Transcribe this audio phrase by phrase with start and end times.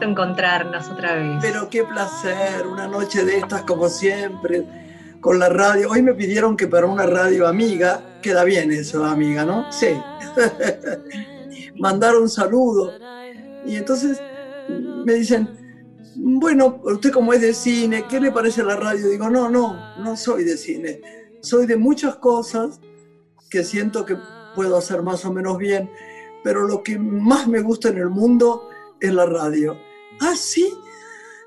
[0.00, 1.38] gusto encontrarnos otra vez.
[1.40, 4.64] Pero qué placer, una noche de estas como siempre,
[5.20, 5.90] con la radio.
[5.90, 9.70] Hoy me pidieron que para una radio amiga, queda bien eso, amiga, ¿no?
[9.70, 9.88] Sí.
[11.78, 12.92] Mandar un saludo.
[13.66, 14.22] Y entonces
[15.04, 15.48] me dicen,
[16.16, 19.08] bueno, usted como es de cine, ¿qué le parece la radio?
[19.08, 21.00] Digo, no, no, no soy de cine.
[21.42, 22.80] Soy de muchas cosas
[23.50, 24.16] que siento que
[24.54, 25.90] puedo hacer más o menos bien,
[26.42, 28.68] pero lo que más me gusta en el mundo
[29.00, 29.89] es la radio.
[30.20, 30.72] Ah, sí,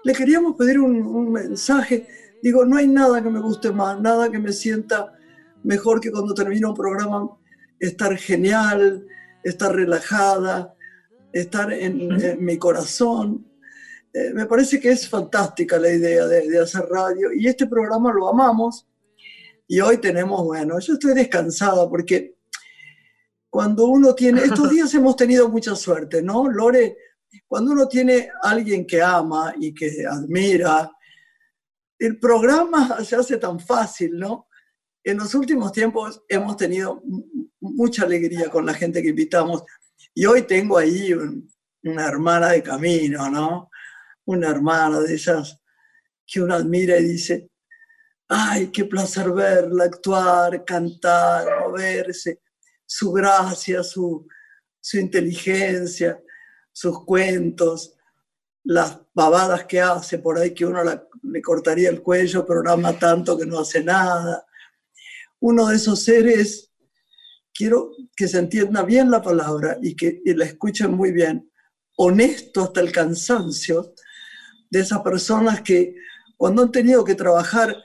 [0.04, 2.08] le queríamos pedir un, un mensaje.
[2.42, 5.14] Digo, no hay nada que me guste más, nada que me sienta
[5.64, 7.30] mejor que cuando termino un programa
[7.80, 9.06] estar genial,
[9.44, 10.76] estar relajada,
[11.32, 13.46] estar en, en mi corazón.
[14.14, 18.14] Eh, me parece que es fantástica la idea de, de, hacer radio y este programa
[18.14, 18.88] lo amamos
[19.68, 22.36] y hoy tenemos, bueno, yo estoy descansada porque
[23.50, 26.96] cuando uno tiene, estos días hemos tenido mucha suerte, ¿no, Lore?
[27.48, 30.92] Cuando uno tiene alguien que ama y que admira,
[32.00, 34.48] el programa se hace tan fácil, ¿no?
[35.04, 37.02] En los últimos tiempos hemos tenido
[37.60, 39.64] mucha alegría con la gente que invitamos
[40.14, 41.50] y hoy tengo ahí un,
[41.84, 43.70] una hermana de camino, ¿no?
[44.26, 45.60] Una hermana de esas
[46.26, 47.50] que uno admira y dice,
[48.28, 52.42] ay, qué placer verla actuar, cantar, moverse,
[52.86, 54.28] su gracia, su,
[54.80, 56.23] su inteligencia,
[56.74, 57.96] sus cuentos,
[58.64, 63.38] las babadas que hace por ahí que uno le cortaría el cuello, pero ama tanto
[63.38, 64.46] que no hace nada.
[65.40, 66.72] Uno de esos seres,
[67.54, 71.50] quiero que se entienda bien la palabra y que y la escuchen muy bien,
[71.98, 73.94] honesto hasta el cansancio,
[74.70, 75.96] de esas personas que
[76.36, 77.78] cuando han tenido que trabajar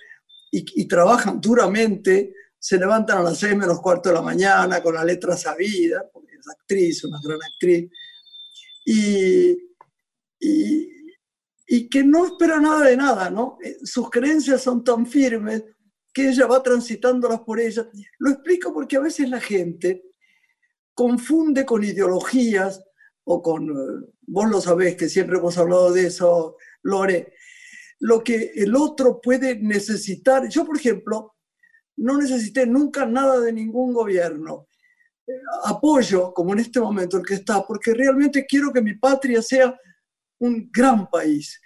[0.50, 4.94] y, y, trabajan duramente, se levantan a las seis menos cuarto de la mañana con
[4.94, 7.90] la letra sabida, porque es actriz, una gran actriz,
[8.90, 9.50] y,
[10.40, 10.88] y,
[11.66, 13.58] y que no espera nada de nada, ¿no?
[13.82, 15.62] Sus creencias son tan firmes
[16.14, 17.86] que ella va transitándolas por ellas.
[18.18, 20.04] Lo explico porque a veces la gente
[20.94, 22.82] confunde con ideologías
[23.24, 23.68] o con,
[24.22, 27.34] vos lo sabés que siempre hemos hablado de eso, Lore,
[28.00, 30.48] lo que el otro puede necesitar.
[30.48, 31.34] Yo, por ejemplo,
[31.98, 34.67] no necesité nunca nada de ningún gobierno.
[35.64, 39.78] Apoyo, como en este momento el que está, porque realmente quiero que mi patria sea
[40.40, 41.60] un gran país.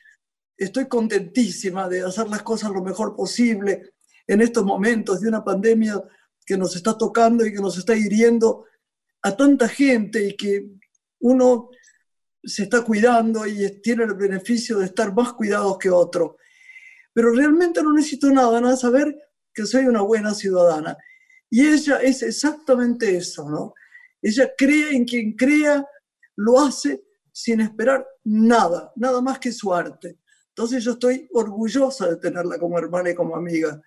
[0.57, 3.95] Estoy contentísima de hacer las cosas lo mejor posible
[4.27, 6.03] en estos momentos de una pandemia
[6.45, 8.67] que nos está tocando y que nos está hiriendo
[9.23, 10.69] a tanta gente y que
[11.21, 11.71] uno
[12.43, 16.37] se está cuidando y tiene el beneficio de estar más cuidados que otro.
[17.13, 19.17] Pero realmente no necesito nada, nada saber
[19.55, 20.97] que soy una buena ciudadana.
[21.53, 23.75] Y ella es exactamente eso, ¿no?
[24.23, 25.85] Ella cree en quien crea,
[26.37, 30.17] lo hace sin esperar nada, nada más que su arte.
[30.49, 33.79] Entonces yo estoy orgullosa de tenerla como hermana y como amiga.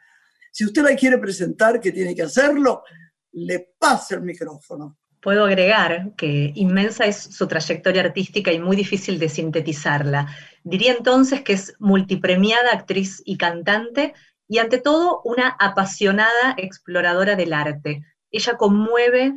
[0.51, 2.83] Si usted la quiere presentar, que tiene que hacerlo,
[3.31, 4.99] le pase el micrófono.
[5.19, 10.27] Puedo agregar que inmensa es su trayectoria artística y muy difícil de sintetizarla.
[10.63, 14.13] Diría entonces que es multipremiada actriz y cantante
[14.47, 18.03] y ante todo una apasionada exploradora del arte.
[18.31, 19.33] Ella conmueve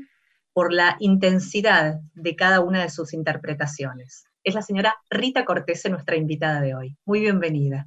[0.53, 4.25] por la intensidad de cada una de sus interpretaciones.
[4.43, 6.97] Es la señora Rita Cortese, nuestra invitada de hoy.
[7.05, 7.87] Muy bienvenida.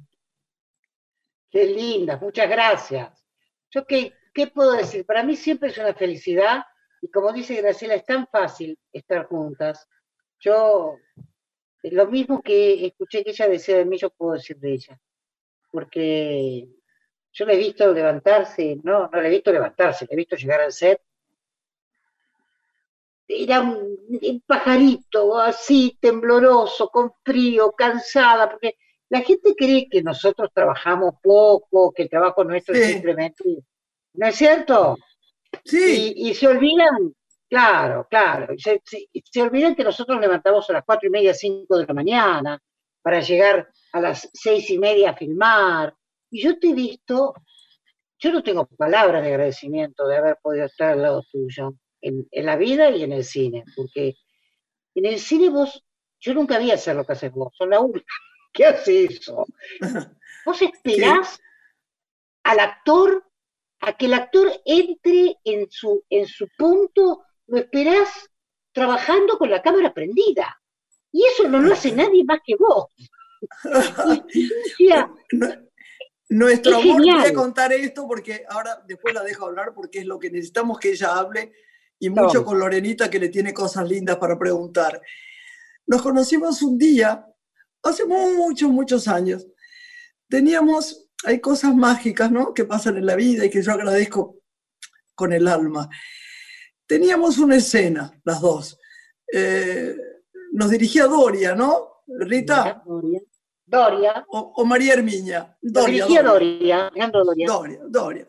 [1.50, 3.26] Qué linda, muchas gracias.
[3.70, 6.62] Yo qué, qué puedo decir, para mí siempre es una felicidad
[7.02, 9.88] y como dice Graciela, es tan fácil estar juntas.
[10.38, 10.96] Yo,
[11.82, 15.00] lo mismo que escuché que ella decía de mí, yo puedo decir de ella.
[15.72, 16.68] Porque
[17.32, 20.60] yo la he visto levantarse, no, no la he visto levantarse, la he visto llegar
[20.60, 21.00] al set.
[23.26, 28.76] Era un, un pajarito así, tembloroso, con frío, cansada, porque
[29.08, 32.80] la gente cree que nosotros trabajamos poco, que el trabajo nuestro sí.
[32.80, 33.44] es simplemente...
[34.14, 34.98] ¿No es cierto?
[35.64, 36.14] Sí.
[36.16, 37.14] Y, y, se olvidan,
[37.48, 41.78] claro, claro, se, se, se, olvidan que nosotros levantamos a las cuatro y media, cinco
[41.78, 42.62] de la mañana
[43.00, 45.94] para llegar a las seis y media a filmar.
[46.32, 47.34] Y yo te he visto,
[48.18, 52.46] yo no tengo palabras de agradecimiento de haber podido estar al lado tuyo, en, en
[52.46, 54.14] la vida y en el cine, porque
[54.94, 55.84] en el cine vos,
[56.18, 58.14] yo nunca vi hacer lo que haces vos, son la única
[58.52, 59.46] que hace eso.
[60.44, 61.40] Vos esperás
[62.42, 63.24] al actor
[63.80, 68.28] a que el actor entre en su, en su punto, lo esperás
[68.72, 70.60] trabajando con la cámara prendida.
[71.12, 72.86] Y eso no lo hace nadie más que vos.
[74.32, 75.12] Y, y decía,
[76.28, 80.18] Nuestro amor, voy a contar esto porque ahora después la dejo hablar porque es lo
[80.18, 81.52] que necesitamos que ella hable
[81.98, 85.00] y mucho con Lorenita que le tiene cosas lindas para preguntar.
[85.86, 87.26] Nos conocimos un día,
[87.82, 89.46] hace muchos, muchos años.
[90.28, 92.54] Teníamos, hay cosas mágicas, ¿no?
[92.54, 94.40] Que pasan en la vida y que yo agradezco
[95.14, 95.88] con el alma.
[96.86, 98.78] Teníamos una escena, las dos.
[99.32, 99.94] Eh,
[100.52, 102.02] nos dirigía Doria, ¿no?
[102.06, 102.82] Rita.
[102.84, 103.20] Doria.
[104.28, 105.56] O, María Herminia.
[105.60, 106.90] Doria, Doria.
[107.10, 107.46] Doria.
[107.46, 107.80] Doria.
[107.88, 108.28] Doria.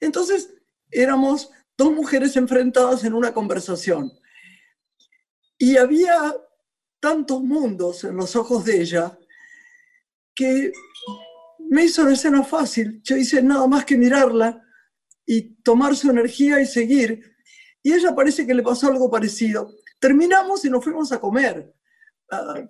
[0.00, 0.52] Entonces,
[0.90, 4.12] éramos dos mujeres enfrentadas en una conversación.
[5.58, 6.34] Y había
[6.98, 9.16] tantos mundos en los ojos de ella
[10.34, 10.72] que
[11.68, 13.00] me hizo la escena fácil.
[13.02, 14.60] Yo hice nada más que mirarla
[15.24, 17.36] y tomar su energía y seguir.
[17.82, 19.72] Y ella parece que le pasó algo parecido.
[20.00, 21.72] Terminamos y nos fuimos a comer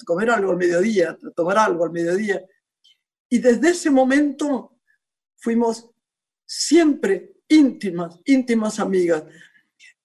[0.04, 2.44] comer algo al mediodía, tomar algo al mediodía.
[3.28, 4.78] Y desde ese momento
[5.36, 5.90] fuimos
[6.46, 9.24] siempre íntimas, íntimas amigas.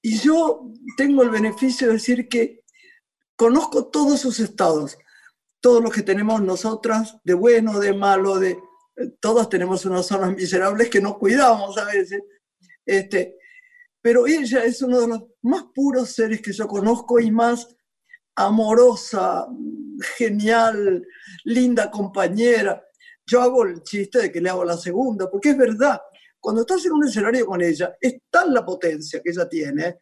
[0.01, 2.63] Y yo tengo el beneficio de decir que
[3.35, 4.97] conozco todos sus estados,
[5.59, 8.57] todos los que tenemos nosotras, de bueno, de malo, de
[9.19, 12.21] todas tenemos unas zonas miserables que nos cuidamos a veces.
[12.85, 13.37] Este,
[14.01, 17.75] pero ella es uno de los más puros seres que yo conozco y más
[18.35, 19.47] amorosa,
[20.17, 21.05] genial,
[21.45, 22.83] linda compañera.
[23.25, 25.99] Yo hago el chiste de que le hago la segunda, porque es verdad,
[26.39, 29.99] cuando estás en un escenario con ella, es tal la potencia que ella tiene,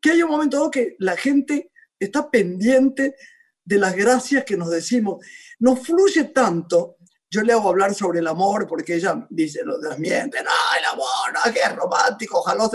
[0.00, 3.16] que hay un momento dado que la gente está pendiente
[3.64, 5.24] de las gracias que nos decimos.
[5.58, 6.98] Nos fluye tanto,
[7.28, 11.52] yo le hago hablar sobre el amor, porque ella dice, lo desmiente, no, el amor,
[11.52, 12.70] que es romántico, ojalá.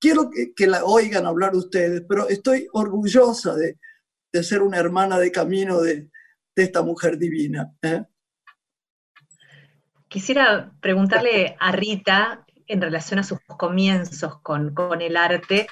[0.00, 3.78] Quiero que la oigan hablar ustedes, pero estoy orgullosa de,
[4.32, 6.08] de ser una hermana de camino de,
[6.56, 7.72] esta mujer divina.
[7.80, 8.04] ¿eh?
[10.08, 15.66] Quisiera preguntarle a Rita, en relación a sus comienzos con, con el arte,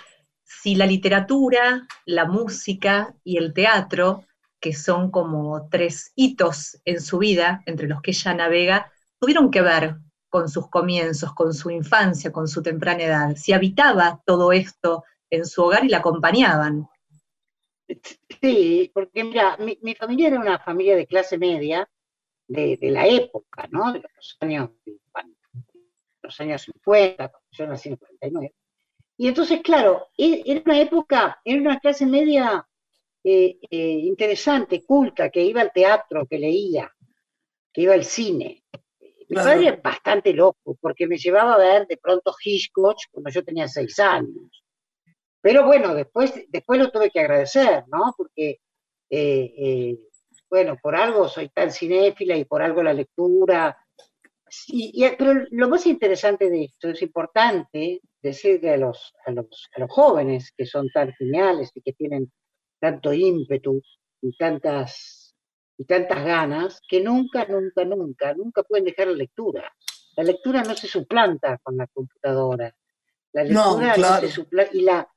[0.45, 4.25] si la literatura, la música y el teatro,
[4.61, 9.61] que son como tres hitos en su vida, entre los que ella navega, tuvieron que
[9.61, 9.97] ver
[10.29, 15.45] con sus comienzos, con su infancia, con su temprana edad, si habitaba todo esto en
[15.45, 16.89] su hogar y la acompañaban.
[18.41, 21.89] Sí, porque mira, mi, familia era una familia de clase media
[22.47, 23.93] de, la época, ¿no?
[23.93, 24.71] De los años,
[26.23, 28.55] los años 50, yo nací en el 49.
[29.17, 32.67] Y entonces, claro, e, era una época, era una clase media
[33.25, 36.95] eh, eh, interesante, culta, que iba al teatro, que leía,
[37.73, 38.65] que iba al cine.
[39.29, 43.45] Mi padre era bastante loco, porque me llevaba a ver de pronto Hitchcock cuando yo
[43.45, 44.65] tenía seis años.
[45.41, 48.15] Pero bueno, después, después lo tuve que agradecer, ¿no?
[48.17, 48.61] Porque,
[49.11, 49.99] eh, eh,
[50.51, 53.77] bueno, por algo soy tan cinéfila y por algo la lectura.
[54.69, 59.81] Y, pero lo más interesante de esto, es importante decirle a los, a los, a
[59.81, 62.33] los jóvenes que son tan geniales y que tienen
[62.81, 63.81] tanto ímpetu
[64.21, 65.35] y tantas,
[65.77, 69.73] y tantas ganas, que nunca, nunca, nunca, nunca pueden dejar la lectura.
[70.17, 72.75] La lectura no se suplanta con la computadora.
[73.33, 74.77] La lectura no, se suplanta.
[74.77, 75.09] Y la,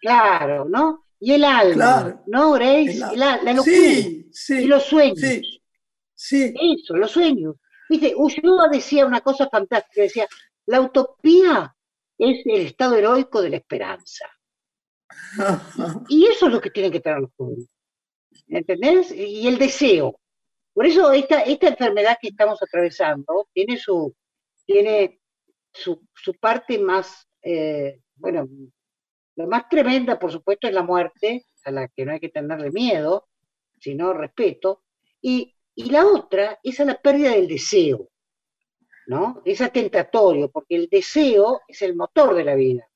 [0.00, 1.06] Claro, ¿no?
[1.20, 2.98] Y el alma, ¿no, Grace?
[3.14, 3.62] La, locura.
[3.62, 5.18] Sí, sí, y los sueños.
[5.20, 5.62] Sí,
[6.14, 6.54] sí.
[6.58, 7.56] Eso, los sueños.
[7.90, 10.26] Viste, Ulloa decía una cosa fantástica, decía,
[10.66, 11.74] la utopía
[12.16, 14.26] es el estado heroico de la esperanza.
[16.08, 17.68] y eso es lo que tienen que tener los jóvenes.
[18.48, 19.12] ¿Entendés?
[19.12, 20.18] Y el deseo.
[20.72, 24.14] Por eso esta, esta enfermedad que estamos atravesando tiene su,
[24.64, 25.20] tiene
[25.72, 28.48] su, su parte más, eh, bueno,
[29.40, 32.70] la más tremenda, por supuesto, es la muerte, a la que no hay que tenerle
[32.70, 33.28] miedo,
[33.78, 34.82] sino respeto.
[35.20, 38.10] Y, la otra es a la pérdida del deseo,
[39.06, 39.40] ¿no?
[39.46, 42.86] Es atentatorio, porque el deseo es el motor de la vida.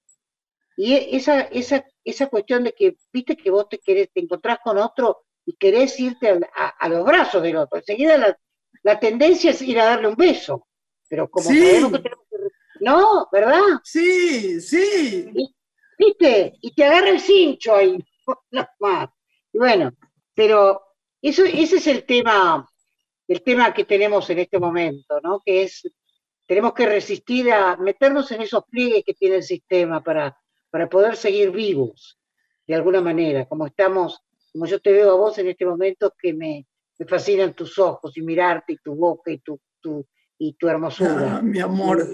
[0.76, 4.58] Y e, esa, esa, esa cuestión de que, viste que vos te, querés, te encontrás
[4.62, 7.78] con otro y querés irte a, los brazos del otro.
[7.78, 8.38] Enseguida la,
[8.82, 10.66] la, tendencia es ir a darle un beso.
[11.08, 12.36] Pero como sabemos que tenemos que...
[12.80, 13.62] No, ¿verdad?
[13.82, 15.32] Sí, sí.
[15.98, 16.54] ¿Viste?
[16.60, 17.98] Y te agarra el cincho ahí,
[18.80, 19.08] más.
[19.52, 19.92] Y bueno,
[20.34, 20.80] pero
[21.22, 22.68] eso, ese es el tema,
[23.28, 25.40] el tema que tenemos en este momento, ¿no?
[25.44, 25.82] Que es,
[26.46, 30.36] tenemos que resistir a meternos en esos pliegues que tiene el sistema para,
[30.70, 32.18] para poder seguir vivos,
[32.66, 34.20] de alguna manera, como estamos,
[34.52, 36.66] como yo te veo a vos en este momento, que me,
[36.98, 40.06] me fascinan tus ojos y mirarte y tu boca y tu, tu
[40.38, 41.36] y tu hermosura.
[41.36, 42.06] Ah, mi amor.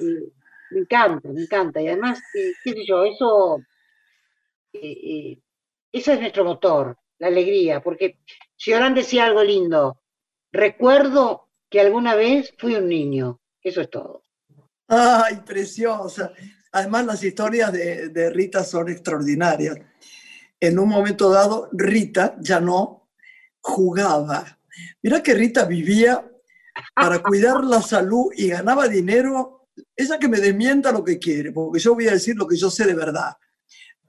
[0.71, 1.81] me encanta, me encanta.
[1.81, 3.61] Y además, qué sé yo, eso
[4.73, 5.43] ese
[5.93, 8.19] es nuestro motor, la alegría, porque
[8.57, 10.03] si Orán decía algo lindo,
[10.53, 13.41] recuerdo que alguna vez fui un niño.
[13.63, 14.25] Eso es todo.
[14.89, 16.33] Ay, preciosa.
[16.73, 19.79] Además, las historias de, Rita son extraordinarias.
[20.59, 23.09] En un momento dado, Rita ya no
[23.61, 24.59] jugaba.
[25.03, 26.29] Mira que Rita vivía
[26.95, 29.69] para cuidar la salud y ganaba dinero.
[29.97, 32.71] Ella que me desmienta lo que quiere, porque yo voy a decir lo que yo
[32.71, 33.37] sé de verdad.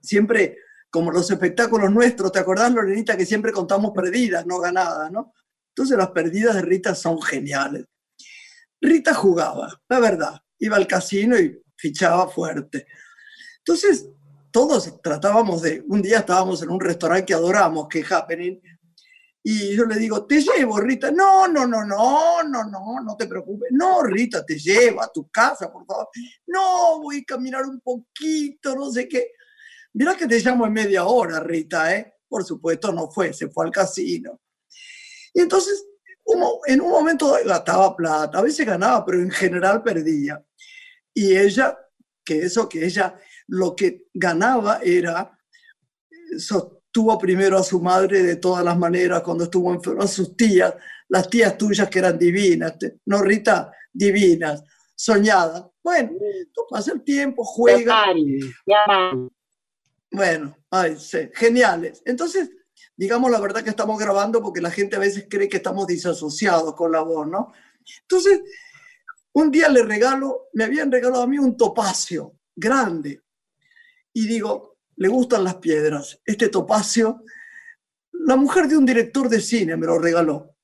[0.01, 0.57] Siempre,
[0.89, 5.33] como los espectáculos nuestros, ¿te acordás, Lorenita, que siempre contamos perdidas, no ganadas, ¿no?
[5.69, 7.85] Entonces las perdidas de Rita son geniales.
[8.81, 12.87] Rita jugaba, la verdad, iba al casino y fichaba fuerte.
[13.59, 14.09] Entonces,
[14.51, 18.59] todos tratábamos de, un día estábamos en un restaurante que adoramos, que es Happening,
[19.43, 21.11] y yo le digo, te llevo, Rita.
[21.11, 23.69] No, no, no, no, no, no, no te preocupes.
[23.71, 26.09] No, Rita, te llevo a tu casa, por favor.
[26.45, 29.31] No, voy a caminar un poquito, no sé qué.
[29.93, 32.13] Mira que te llamo en media hora, Rita, ¿eh?
[32.27, 34.39] Por supuesto, no fue, se fue al casino.
[35.33, 35.85] Y entonces,
[36.65, 40.43] en un momento gastaba plata, a veces ganaba, pero en general perdía.
[41.13, 41.77] Y ella,
[42.23, 43.15] que eso que ella
[43.47, 45.37] lo que ganaba era,
[46.37, 50.73] sostuvo primero a su madre de todas las maneras cuando estuvo enferma, a sus tías,
[51.09, 54.63] las tías tuyas que eran divinas, no Rita, divinas,
[54.95, 55.65] soñadas.
[55.83, 56.11] Bueno,
[56.53, 58.05] tú pasa el tiempo, juega.
[60.11, 62.01] Bueno, ay, sí, geniales.
[62.05, 62.49] Entonces,
[62.97, 66.75] digamos la verdad que estamos grabando porque la gente a veces cree que estamos disasociados
[66.75, 67.53] con la voz, ¿no?
[68.01, 68.41] Entonces,
[69.33, 73.23] un día le regalo, me habían regalado a mí un topacio grande.
[74.13, 76.19] Y digo, le gustan las piedras.
[76.25, 77.23] Este topacio,
[78.11, 80.57] la mujer de un director de cine me lo regaló,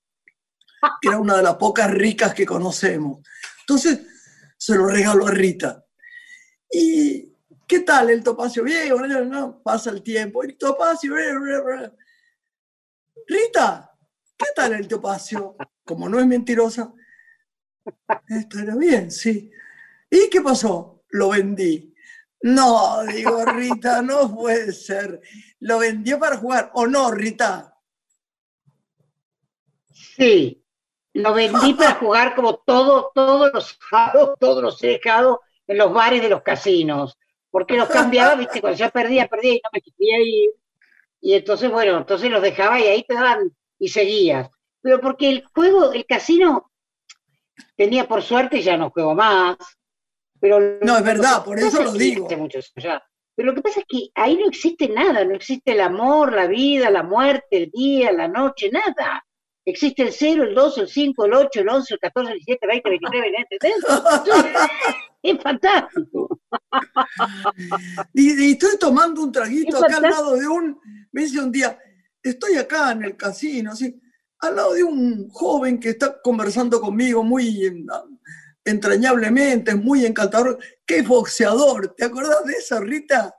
[1.01, 3.25] que era una de las pocas ricas que conocemos.
[3.61, 4.01] Entonces,
[4.57, 5.85] se lo regaló a Rita.
[6.69, 7.26] ¿Y
[7.67, 8.63] qué tal el topacio?
[8.63, 8.89] Bien,
[9.29, 10.43] no, pasa el tiempo.
[10.43, 11.13] El topacio,
[13.27, 13.91] Rita,
[14.37, 15.55] ¿qué tal el topacio?
[15.83, 16.93] Como no es mentirosa,
[18.59, 19.51] era bien, sí.
[20.09, 21.03] ¿Y qué pasó?
[21.09, 21.93] Lo vendí.
[22.41, 25.21] No, digo, Rita, no puede ser.
[25.59, 27.75] Lo vendió para jugar, ¿o no, Rita?
[29.91, 30.63] Sí,
[31.13, 33.79] lo vendí para jugar como todo, todos los
[34.39, 37.17] todos los dejados en los bares de los casinos.
[37.57, 40.51] Porque los cambiaba, viste, cuando ya perdía, perdía y no me quería ir.
[41.19, 44.47] Y entonces, bueno, entonces los dejaba y ahí te daban y seguías.
[44.79, 46.69] Pero porque el juego, el casino,
[47.75, 49.57] tenía por suerte, ya no juego más.
[50.39, 52.27] Pero no, es verdad, por eso lo digo.
[52.27, 56.45] Pero lo que pasa es que ahí no existe nada, no existe el amor, la
[56.45, 59.25] vida, la muerte, el día, la noche, nada.
[59.67, 62.65] Existe el 0, el 2, el 5, el 8, el 11, el 14, el 17,
[62.65, 64.69] el 20, el 29, el 30.
[65.23, 66.39] es fantástico.
[68.13, 70.79] Y, estoy tomando un traguito acá al lado de un,
[71.11, 71.77] me dice un día,
[72.23, 73.99] estoy acá en el casino, así,
[74.39, 77.69] al lado de un joven que está conversando conmigo muy
[78.63, 81.93] entrañablemente, muy encantador, que es boxeador.
[81.93, 83.35] ¿Te acordás de eso, Rita?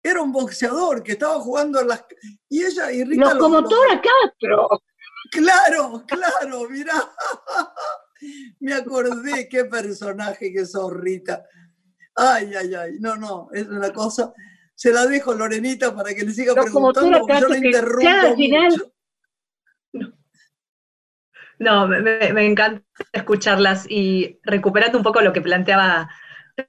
[0.00, 2.04] Era un boxeador que estaba jugando a las...
[2.48, 3.34] Y ella y Rita...
[3.34, 4.80] Locomotora Castro.
[5.30, 7.10] Claro, claro, mirá.
[8.60, 11.44] Me acordé qué personaje que sos, Rita.
[12.14, 12.92] Ay, ay, ay.
[13.00, 14.32] No, no, es una cosa.
[14.74, 18.36] Se la dejo, Lorenita, para que le siga preguntando, porque yo la interrumpo.
[18.36, 18.94] Mucho.
[21.58, 26.10] No, me, encanta escucharlas y recuperando un poco lo que planteaba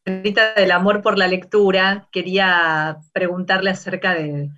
[0.05, 4.49] Rita del amor por la lectura, quería preguntarle acerca de,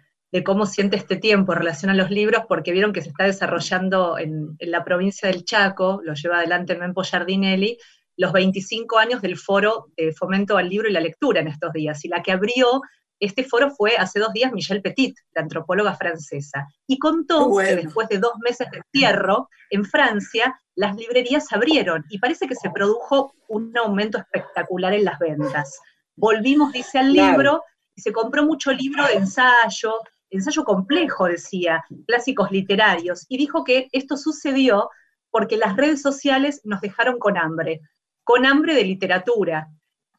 [0.44, 4.18] cómo siente este tiempo en relación a los libros, porque vieron que se está desarrollando
[4.18, 7.78] en, la provincia del Chaco, lo lleva adelante el Mempo Giardinelli,
[8.18, 12.04] los 25 años del foro de fomento al libro y la lectura en estos días.
[12.04, 12.82] Y la que abrió
[13.20, 18.08] este foro fue hace dos días Michelle Petit, la antropóloga francesa, y contó que después
[18.10, 23.34] de dos meses de encierro en Francia, las librerías abrieron y parece que se produjo
[23.48, 25.80] un aumento espectacular en las ventas.
[26.16, 27.64] Volvimos, dice, al libro
[27.96, 29.96] y se compró mucho libro de ensayo,
[30.30, 34.90] ensayo complejo, decía, clásicos literarios, y dijo que esto sucedió
[35.30, 37.82] porque las redes sociales nos dejaron con hambre,
[38.24, 39.68] con hambre de literatura.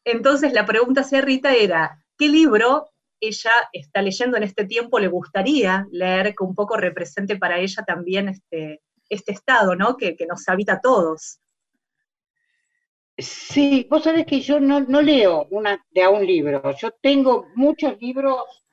[0.03, 5.07] Entonces la pregunta hacia Rita era, ¿Qué libro ella está leyendo en este tiempo le
[5.07, 9.95] gustaría leer que un poco represente para ella también este, este estado, ¿no?
[9.95, 11.39] Que, nos habita a todos.
[13.17, 16.61] Sí, vos sabés que yo no, leo una, de a un libro.
[16.75, 18.65] Yo tengo muchos libros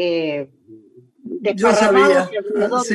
[0.00, 0.50] eh,
[1.16, 2.86] desparramados y alrededor,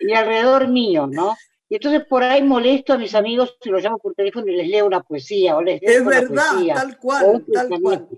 [0.00, 1.36] y alrededor mío, ¿no?
[1.68, 4.68] Y entonces por ahí molesto a mis amigos si los llamo por teléfono y les
[4.68, 8.08] leo una poesía o les leo Es verdad, tal cual, tal cual.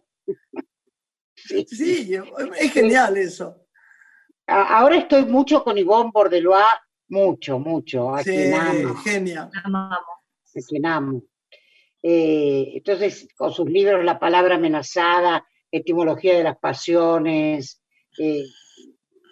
[1.34, 2.14] Sí,
[2.58, 3.66] es genial eso.
[4.46, 6.64] Ahora estoy mucho con Yvonne Bordelois
[7.10, 8.94] mucho, mucho, a quien amo.
[9.02, 9.50] Genia.
[9.52, 11.22] A quien amo.
[12.02, 17.79] Eh, entonces, con sus libros La palabra amenazada, Etimología de las pasiones,
[18.18, 18.44] eh,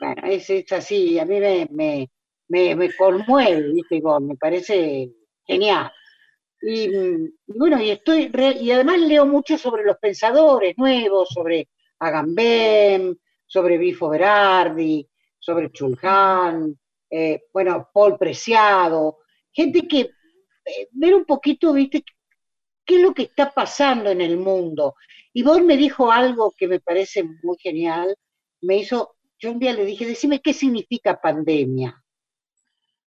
[0.01, 2.09] bueno, es, así, a mí me,
[2.49, 3.73] me, conmueve,
[4.21, 5.11] me parece
[5.45, 5.91] genial.
[6.61, 6.91] Y,
[7.47, 11.69] bueno, y estoy y además leo mucho sobre los pensadores nuevos, sobre
[12.01, 15.09] Agamben, sobre Bifo Berardi,
[15.39, 16.77] sobre Chulhan,
[17.11, 19.19] eh, bueno, Paul Preciado,
[19.53, 22.05] gente que eh, ver un poquito, viste,
[22.85, 24.95] qué es lo que está pasando en el mundo.
[25.33, 28.17] Y vos me dijo algo que me parece muy genial,
[28.63, 32.03] me hizo, yo un día le dije, decime qué significa pandemia.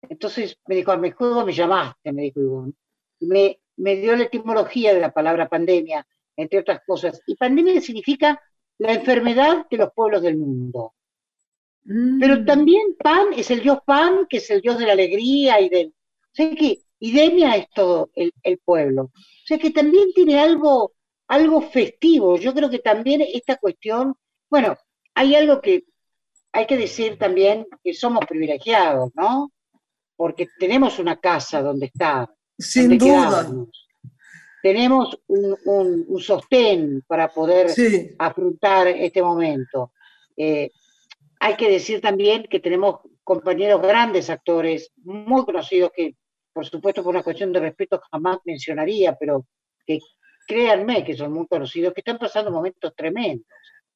[0.02, 2.74] Entonces me dijo, me juego me llamaste, me dijo Ivonne
[3.20, 6.06] me, dio la etimología de la palabra pandemia,
[6.36, 7.22] entre otras cosas.
[7.26, 8.40] Y pandemia significa
[8.78, 10.94] la enfermedad de los pueblos del mundo.
[11.82, 12.44] Pero mm.
[12.44, 15.88] también Pan es el dios Pan, que es el dios de la alegría y del...
[15.88, 19.04] O sea que Idemia es todo el, pueblo.
[19.04, 20.92] O sea que también tiene algo,
[21.26, 22.36] algo festivo.
[22.36, 24.14] Yo creo que también esta cuestión,
[24.48, 24.76] bueno,
[25.20, 25.84] hay algo que
[26.50, 29.52] hay que decir también que somos privilegiados, ¿no?
[30.16, 32.26] Porque tenemos una casa donde estar,
[32.58, 33.46] sin duda.
[34.62, 37.70] Tenemos un, sostén para poder
[38.18, 39.92] afrontar este momento.
[40.36, 40.70] Eh,
[41.38, 46.16] hay que decir también que tenemos compañeros grandes actores, muy conocidos, que
[46.52, 49.46] por supuesto por una cuestión de respeto jamás mencionaría, pero
[49.86, 49.98] que
[50.46, 53.46] créanme que son muy conocidos, que están pasando momentos tremendos.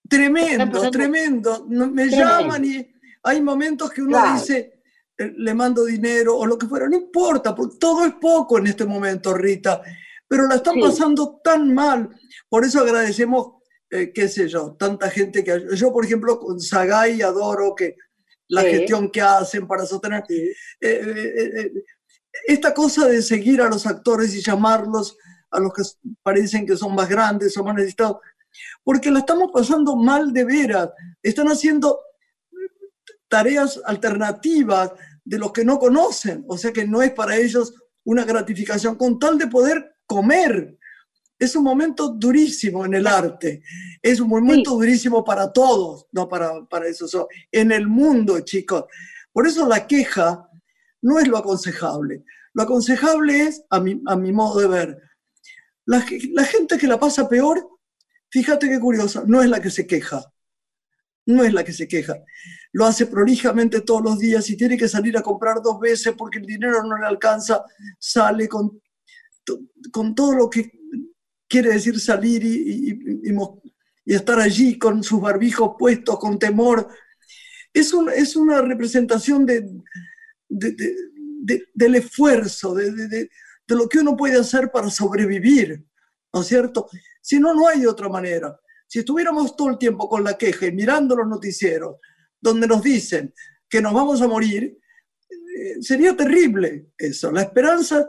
[0.09, 1.67] Tremendo, tremendo.
[1.69, 4.83] Me llaman y hay momentos que uno dice,
[5.17, 8.67] eh, le mando dinero o lo que fuera, no importa, porque todo es poco en
[8.67, 9.81] este momento, Rita,
[10.29, 12.11] pero la están pasando tan mal.
[12.49, 15.67] Por eso agradecemos, eh, qué sé yo, tanta gente que...
[15.75, 17.97] Yo, por ejemplo, con Sagay adoro que
[18.49, 20.25] la gestión que hacen para sostener...
[20.81, 21.73] Eh,
[22.47, 25.17] esta cosa de seguir a los actores y llamarlos
[25.51, 25.83] a los que
[26.23, 28.17] parecen que son más grandes o más necesitados,
[28.83, 30.91] porque la estamos pasando mal de veras.
[31.23, 32.01] Están haciendo
[33.29, 34.93] tareas alternativas
[35.25, 39.19] de los que no conocen, o sea que no es para ellos una gratificación con
[39.19, 40.79] tal de poder comer.
[41.39, 43.63] Es un momento durísimo en el arte,
[44.01, 48.85] es un momento durísimo para todos, no para, para eso, en el mundo, chicos.
[49.33, 50.49] Por eso la queja
[51.03, 52.25] no es lo aconsejable.
[52.53, 55.03] Lo aconsejable es, a mi, a mi modo de ver,
[55.87, 57.69] la, la gente que la pasa peor,
[58.35, 60.33] fíjate qué curiosa, no es la que se queja,
[61.27, 62.17] no es la que se queja
[62.75, 66.39] lo hace prolijamente todos los días y tiene que salir a comprar dos veces porque
[66.39, 67.65] el dinero no le alcanza,
[68.01, 68.83] sale con,
[69.93, 70.73] con todo lo que
[71.49, 73.01] quiere decir salir y,
[74.07, 76.89] estar allí con sus barbijos puestos, con temor.
[77.73, 79.71] Es, es una representación de,
[80.49, 83.31] del esfuerzo, de,
[83.69, 85.87] lo que uno puede hacer para sobrevivir,
[86.33, 86.89] ¿no es cierto?
[87.25, 88.55] Si no, no hay otra manera.
[88.87, 91.97] Si estuviéramos todo el tiempo con la queja y mirando los noticieros,
[92.39, 93.33] donde nos dicen
[93.67, 94.77] que nos vamos a morir,
[95.57, 97.33] eh, sería terrible eso.
[97.33, 98.07] La esperanza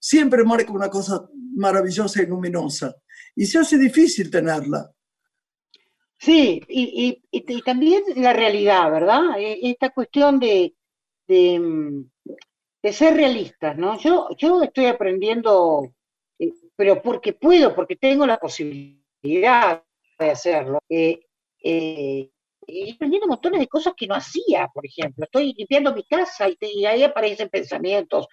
[0.00, 2.92] siempre marca una cosa maravillosa y luminosa
[3.36, 4.90] y se hace difícil tenerla.
[6.18, 7.22] Sí, y,
[7.62, 9.38] también la realidad, ¿verdad?
[9.38, 10.74] E, esta cuestión de,
[11.28, 12.02] de,
[12.92, 13.96] ser realistas, ¿no?
[14.00, 15.95] Yo, yo estoy aprendiendo, eh,
[16.76, 19.82] pero porque puedo, porque tengo la posibilidad
[20.18, 20.78] de hacerlo.
[20.88, 21.20] Eh,
[22.68, 25.24] y aprendiendo montones de cosas que no hacía, por ejemplo.
[25.24, 28.26] Estoy limpiando mi casa y, ahí aparecen pensamientos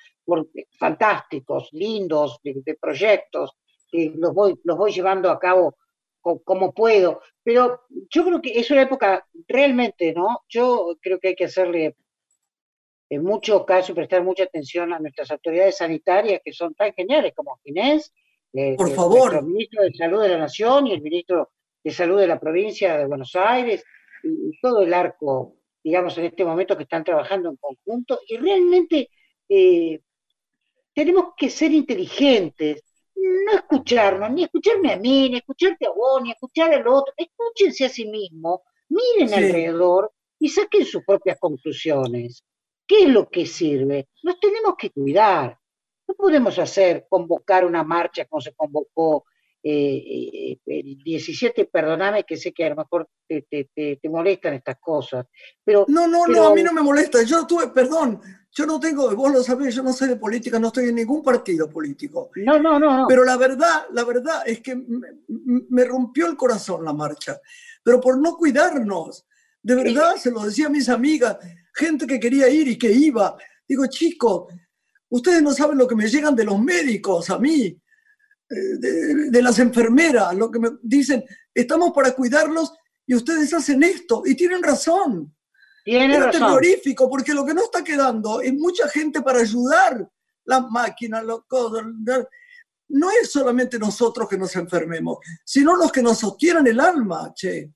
[0.80, 3.52] fantásticos, lindos, de, proyectos,
[3.92, 5.76] que los voy, los voy llevando a cabo
[6.22, 7.22] como, puedo.
[7.44, 10.40] Pero yo creo que es una época realmente, ¿no?
[10.50, 11.96] Yo creo que hay que hacerle
[13.10, 17.60] en mucho caso prestar mucha atención a nuestras autoridades sanitarias que son tan geniales como
[17.64, 18.12] Ginés,
[18.54, 19.36] eh, por favor.
[19.36, 21.52] el ministro de Salud de la Nación y el ministro
[21.84, 23.84] de Salud de la provincia de Buenos Aires,
[24.24, 29.10] y, todo el arco, digamos, en este momento que están trabajando en conjunto, y realmente
[29.50, 30.00] eh,
[30.94, 32.84] tenemos que ser inteligentes,
[33.16, 37.86] no escucharnos, ni escucharme a mí, ni escucharte a vos, ni escuchar al otro, escúchense
[37.86, 42.44] a sí mismos, miren alrededor y saquen sus propias conclusiones.
[42.86, 44.10] ¿Qué es lo que sirve?
[44.24, 45.58] Nos tenemos que cuidar.
[46.14, 49.26] No podemos hacer, convocar una marcha como se convocó
[49.64, 55.26] eh, el 17, perdóname que sé que a lo mejor te, te, molestan estas cosas,
[55.64, 55.86] pero...
[55.88, 58.22] No, no, no, a mí no me molesta, yo tuve, perdón,
[58.52, 61.24] yo no tengo, vos lo sabés, yo no soy de política, no estoy en ningún
[61.24, 62.30] partido político.
[62.36, 63.06] No, no, no.
[63.08, 67.40] Pero la verdad, la verdad es que me, rompió el corazón la marcha,
[67.82, 69.26] pero por no cuidarnos,
[69.62, 71.38] de verdad, se lo decía a mis amigas,
[71.74, 73.36] gente que quería ir y que iba,
[73.68, 74.54] Digo, chicos,
[75.14, 78.78] ustedes no saben lo que me llegan de los médicos a mí, eh,
[79.30, 81.24] de, las enfermeras, lo que me dicen,
[81.54, 82.74] estamos para cuidarlos
[83.06, 84.24] y ustedes hacen esto.
[84.26, 85.36] Y tienen razón.
[85.84, 90.10] Tienen es terrorífico, porque lo que no está quedando es mucha gente para ayudar
[90.46, 91.84] las máquinas, los cosas.
[92.88, 97.72] No es solamente nosotros que nos enfermemos, sino los que nos sostienen el alma, che.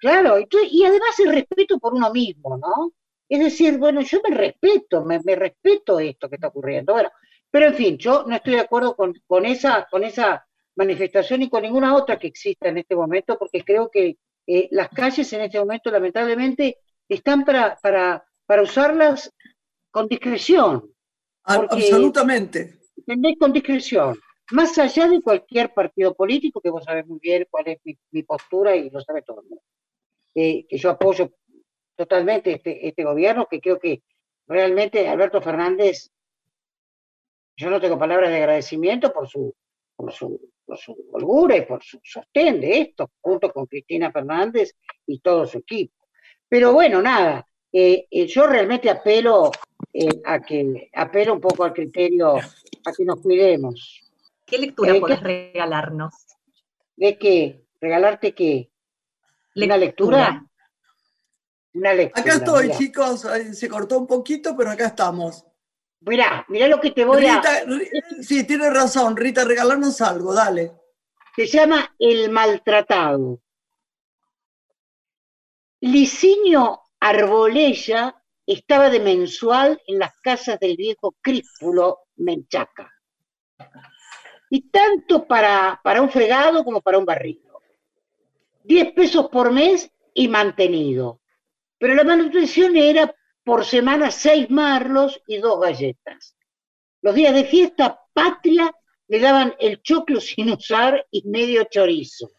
[0.00, 2.92] Claro, y, además el respeto por uno mismo, ¿no?
[3.28, 6.92] Es decir, bueno, yo me respeto, me, respeto esto que está ocurriendo.
[6.92, 7.10] Bueno,
[7.50, 11.62] pero en fin, yo no estoy de acuerdo con, esa, con esa manifestación y con
[11.62, 15.58] ninguna otra que exista en este momento, porque creo que eh, las calles en este
[15.58, 19.32] momento, lamentablemente, están para, para, para usarlas
[19.90, 20.90] con discreción.
[21.44, 22.80] Absolutamente.
[22.96, 23.36] ¿Entendés?
[23.38, 24.18] Con discreción.
[24.50, 27.78] Más allá de cualquier partido político, que vos sabés muy bien cuál es
[28.10, 29.62] mi postura y lo sabe todo el mundo
[30.34, 31.30] que yo apoyo
[31.96, 34.02] totalmente este, este gobierno, que creo que
[34.46, 36.10] realmente Alberto Fernández,
[37.56, 39.54] yo no tengo palabras de agradecimiento por su,
[39.96, 44.74] por su, por su holgura y por su sostén de esto, junto con Cristina Fernández
[45.06, 45.94] y todo su equipo.
[46.48, 49.50] Pero bueno, nada, eh, eh, yo realmente apelo
[49.92, 54.00] eh, a que apelo un poco al criterio a que nos cuidemos.
[54.44, 56.14] ¿Qué lectura podés regalarnos?
[56.96, 57.64] ¿De qué?
[57.80, 58.70] ¿Regalarte qué?
[59.56, 60.44] ¿Una lectura?
[61.74, 62.22] Una lectura.
[62.22, 63.26] Acá estoy, chicos.
[63.52, 65.44] Se cortó un poquito, pero acá estamos.
[66.00, 67.42] Mirá, mirá lo que te voy a.
[68.22, 70.72] Sí, tienes razón, Rita, regalarnos algo, dale.
[71.34, 73.40] Se llama El Maltratado.
[75.80, 82.90] Licinio Arbolella estaba de mensual en las casas del viejo Críspulo Menchaca.
[84.50, 87.42] Y tanto para, para un fregado como para un barril.
[88.64, 91.20] 10 pesos por mes y mantenido.
[91.78, 96.36] Pero la manutención era por semana seis marlos y dos galletas.
[97.02, 98.74] Los días de fiesta patria
[99.08, 102.30] le daban el choclo sin usar y medio chorizo.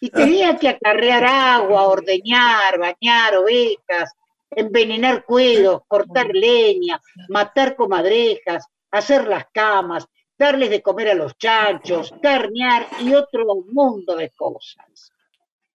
[0.00, 4.12] Y tenía que acarrear agua, ordeñar, bañar ovejas,
[4.50, 10.06] envenenar cueros, cortar leña, matar comadrejas, hacer las camas,
[10.38, 15.12] darles de comer a los chanchos, carnear y otro mundo de cosas.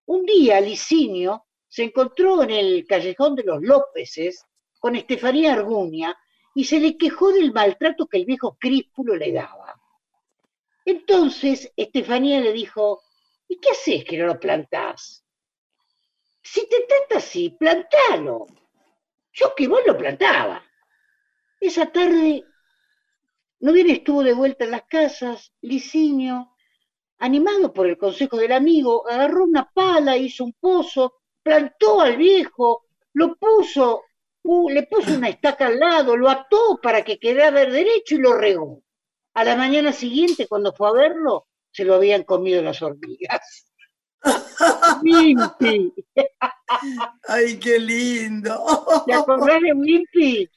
[0.05, 4.45] Un día Licinio se encontró en el callejón de los Lópezes
[4.79, 6.15] con Estefanía Argunia
[6.53, 9.81] y se le quejó del maltrato que el viejo Críspulo le daba.
[10.85, 13.01] Entonces Estefanía le dijo,
[13.47, 15.25] ¿y qué haces que no lo plantás?
[16.43, 18.45] Si te trata así, plantalo.
[19.31, 20.63] Yo que vos lo plantaba.
[21.59, 22.43] Esa tarde
[23.61, 26.53] no bien estuvo de vuelta en las casas, Licinio,
[27.17, 32.85] animado por el consejo del amigo, agarró una pala, hizo un pozo, plantó al viejo,
[33.13, 34.03] lo puso,
[34.43, 38.33] uh, le puso una estaca al lado, lo ató para que quedara derecho y lo
[38.33, 38.81] regó.
[39.35, 43.65] A la mañana siguiente, cuando fue a verlo, se lo habían comido las hormigas.
[45.03, 45.93] Wimpy.
[47.27, 49.03] Ay, qué lindo.
[49.05, 50.49] ¿Te acordás de Wimpy?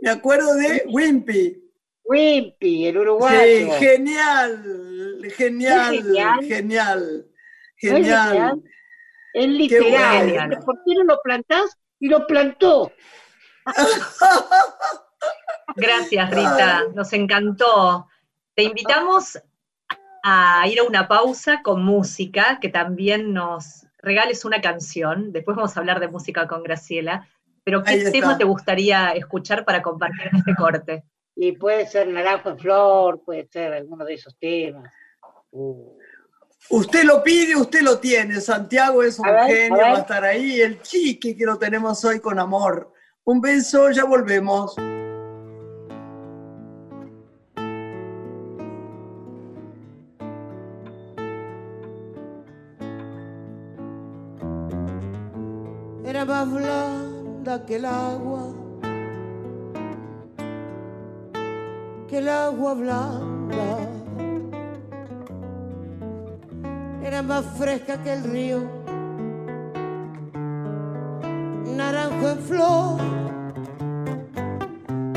[0.00, 1.64] Me acuerdo de Wimpy.
[2.04, 3.38] Wimpy, el uruguayo.
[3.38, 7.26] Sí, genial, genial, genial,
[7.76, 8.62] genial.
[9.38, 10.58] Es literal.
[10.64, 11.78] ¿Por qué no lo plantás?
[12.00, 12.90] Y lo plantó.
[15.76, 16.86] Gracias, Rita.
[16.92, 18.08] Nos encantó.
[18.56, 19.40] Te invitamos
[20.24, 25.30] a ir a una pausa con música, que también nos regales una canción.
[25.30, 27.28] Después vamos a hablar de música con Graciela.
[27.62, 31.04] Pero ¿qué tema te gustaría escuchar para compartir este corte?
[31.36, 34.92] Y puede ser Naranjo en Flor, puede ser alguno de esos temas.
[35.52, 35.96] Uh.
[36.70, 38.40] Usted lo pide, usted lo tiene.
[38.40, 40.60] Santiago es un genio, va a estar ahí.
[40.60, 42.92] El chiqui que lo tenemos hoy con amor.
[43.24, 44.74] Un beso, ya volvemos.
[56.04, 56.48] Era más
[57.66, 58.54] que el agua,
[62.08, 63.87] que el agua blanca
[67.08, 68.60] era más fresca que el río,
[71.74, 73.00] naranjo en flor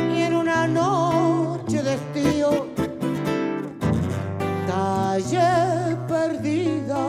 [0.09, 2.67] y en una noche de estío,
[4.67, 7.03] calle perdida,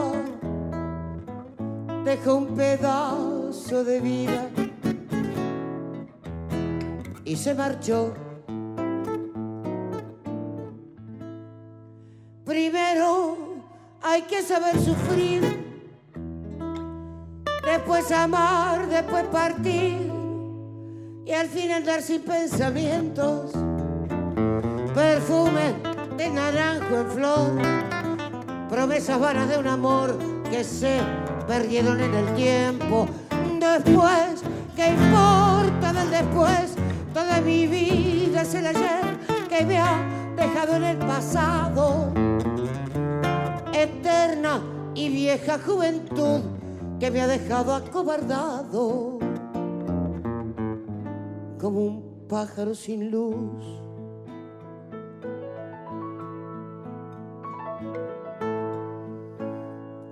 [2.04, 4.48] deja un pedazo de vida
[7.24, 8.21] y se marchó.
[14.12, 15.40] Hay que saber sufrir,
[17.64, 20.12] después amar, después partir,
[21.24, 23.52] y al fin andar sin pensamientos.
[24.94, 25.72] Perfume
[26.18, 27.52] de naranjo en flor,
[28.68, 30.18] promesas vanas de un amor
[30.50, 31.00] que se
[31.46, 33.08] perdieron en el tiempo.
[33.58, 34.42] Después,
[34.76, 36.74] ¿qué importa del después?
[37.14, 40.04] Toda mi vida es el ayer que me ha
[40.36, 42.31] dejado en el pasado.
[43.82, 44.62] Eterna
[44.94, 46.40] y vieja juventud
[47.00, 49.18] que me ha dejado acobardado
[51.60, 53.64] como un pájaro sin luz.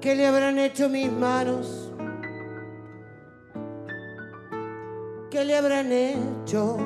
[0.00, 1.92] ¿Qué le habrán hecho mis manos?
[5.30, 6.76] ¿Qué le habrán hecho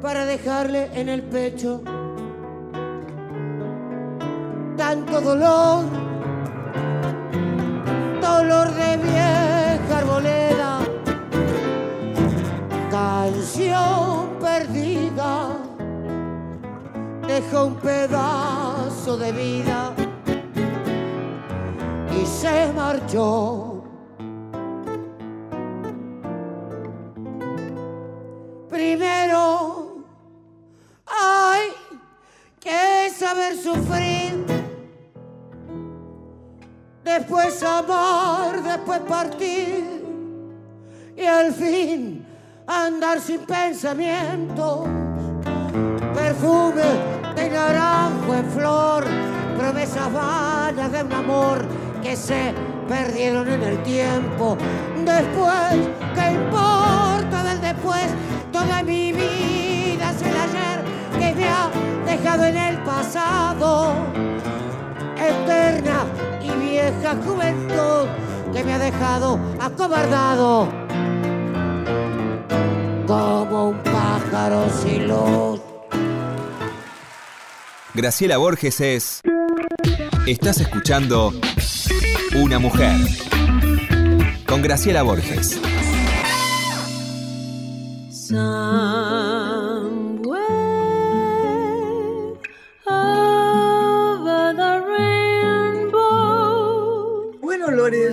[0.00, 1.82] para dejarle en el pecho
[4.76, 5.84] tanto dolor?
[8.20, 10.78] Dolor de vieja arboleda,
[12.90, 15.48] canción perdida,
[17.26, 19.92] dejó un pedazo de vida
[22.20, 23.82] y se marchó.
[28.68, 30.04] Primero
[31.06, 31.72] hay
[32.58, 34.41] que saber sufrir,
[37.18, 40.02] después amar, después partir
[41.16, 42.24] y al fin
[42.66, 44.88] andar sin pensamientos.
[46.14, 46.82] Perfume
[47.34, 49.04] de naranjo en flor,
[49.58, 51.64] promesas vanas de un amor
[52.02, 52.54] que se
[52.88, 54.56] perdieron en el tiempo.
[55.04, 55.74] Después,
[56.14, 58.06] ¿qué importa del después?
[58.52, 60.84] Toda mi vida es el ayer
[61.18, 61.70] que me ha
[62.06, 63.94] dejado en el pasado.
[65.32, 66.06] Eterna
[66.42, 68.08] y vieja juventud
[68.52, 70.68] que me ha dejado acobardado
[73.06, 75.60] como un pájaro sin luz.
[77.94, 79.20] Graciela Borges es.
[80.26, 81.32] Estás escuchando
[82.34, 82.96] Una mujer.
[84.46, 85.60] Con Graciela Borges.
[88.10, 88.91] Somewhere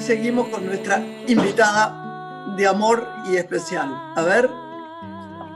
[0.09, 3.93] seguimos con nuestra invitada de amor y especial.
[4.15, 4.49] A ver,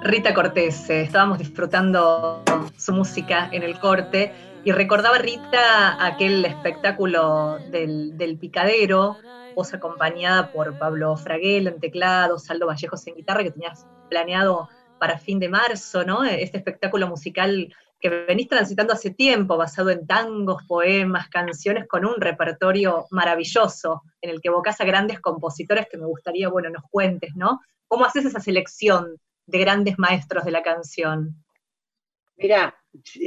[0.04, 2.44] Rita Cortés, eh, estábamos disfrutando
[2.78, 4.32] su música en el corte
[4.64, 9.18] y recordaba Rita aquel espectáculo del, picadero,
[9.56, 15.18] voz acompañada por Pablo Fraguel en teclado, Saldo Vallejos en guitarra, que tenías planeado para
[15.18, 16.24] fin de marzo, ¿no?
[16.26, 22.16] Este espectáculo musical que venís transitando hace tiempo, basado en tangos, poemas, canciones, con un
[22.20, 27.32] repertorio maravilloso, en el que evocás a grandes compositores que me gustaría, bueno, nos cuentes,
[27.38, 27.62] ¿no?
[27.88, 31.46] ¿Cómo haces esa selección de grandes maestros de la canción?
[32.36, 32.76] Mira,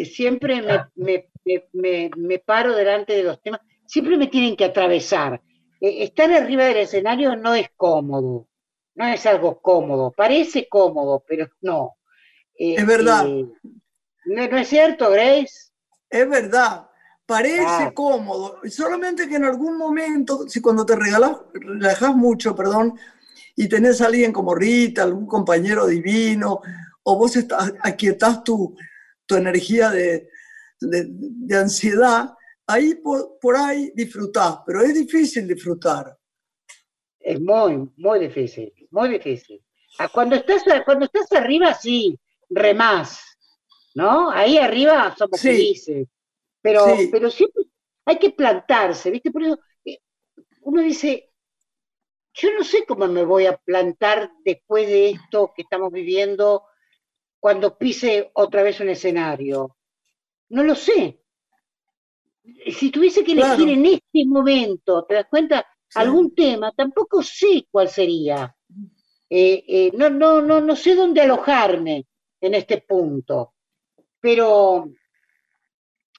[0.05, 4.67] siempre me, me- me- me- me paro delante de los temas, siempre me tienen que
[4.67, 5.41] atravesar.
[5.81, 8.47] Eh, Estar arriba del escenario no es cómodo,
[8.95, 11.97] no es algo cómodo, parece cómodo, pero no.
[12.59, 13.27] Eh, Es verdad.
[13.27, 13.47] eh,
[14.27, 15.71] ¿no, no es cierto, Grace?
[16.11, 16.89] es verdad,
[17.27, 17.93] parece Ah.
[17.95, 22.99] cómodo, solamente que en algún momento, si cuando te regalás, relajás mucho, perdón,
[23.57, 26.61] y tenés a alguien como Rita, algún compañero divino,
[27.03, 28.77] o vos estás, aquietás tu,
[29.27, 30.29] tu energía de,
[30.81, 32.35] de- de ansiedad,
[32.67, 36.17] ahí por, por ahí disfrutás, pero es difícil disfrutar.
[37.21, 39.61] Es muy, muy difícil, muy difícil.
[39.99, 42.19] Ah, Cuando estás, cuando estás arriba, sí,
[42.51, 43.21] remás,
[43.97, 44.31] ¿no?
[44.31, 45.49] Ahí arriba somos Sí.
[45.49, 46.09] felices.
[46.63, 47.09] Pero, Sí.
[47.13, 47.65] pero siempre
[48.07, 49.31] hay que plantarse, ¿viste?
[49.33, 49.99] Por eso eh,
[50.63, 51.31] uno dice,
[52.35, 56.65] yo no sé cómo me voy a plantar después de esto que estamos viviendo
[57.41, 59.77] cuando pise otra vez un escenario.
[60.51, 61.23] No lo sé.
[62.79, 63.71] Si tuviese que elegir Claro.
[63.73, 65.67] en este momento, ¿te das cuenta?
[65.89, 66.01] Sí.
[66.01, 68.55] algún tema, tampoco sé cuál sería.
[69.31, 72.07] Eh, eh, no, no, no, no sé dónde alojarme
[72.41, 73.55] en este punto,
[74.27, 74.91] pero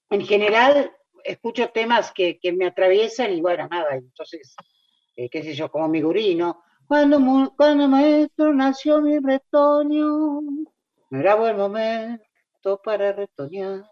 [0.09, 0.91] en general
[1.23, 4.55] escucho temas que, que me atraviesan y bueno, nada, entonces,
[5.15, 10.41] eh, qué sé yo, como mi gurino, cuando, mu- cuando maestro nació mi retoño,
[11.09, 13.83] no era buen momento para retoñar.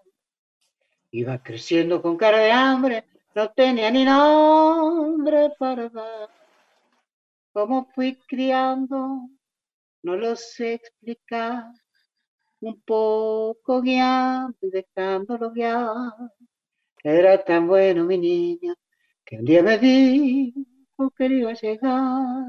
[1.11, 6.29] Iba creciendo con cara de hambre, no tenía ni nombre para dar.
[7.53, 9.27] ¿Cómo fui criando?
[10.03, 11.65] No lo sé explicar.
[12.65, 16.31] Un poco guiando y dejándolo guiar.
[17.03, 18.73] Era tan bueno mi niña
[19.23, 22.45] que un día me dijo que iba a llegar.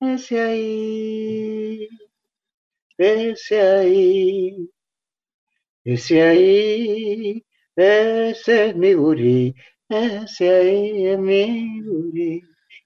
[0.00, 1.88] ese ahí,
[2.96, 4.70] ese ahí,
[5.84, 7.44] ese ahí,
[7.76, 9.54] ese es mi gurí,
[9.86, 12.42] ese ahí es mi gurí,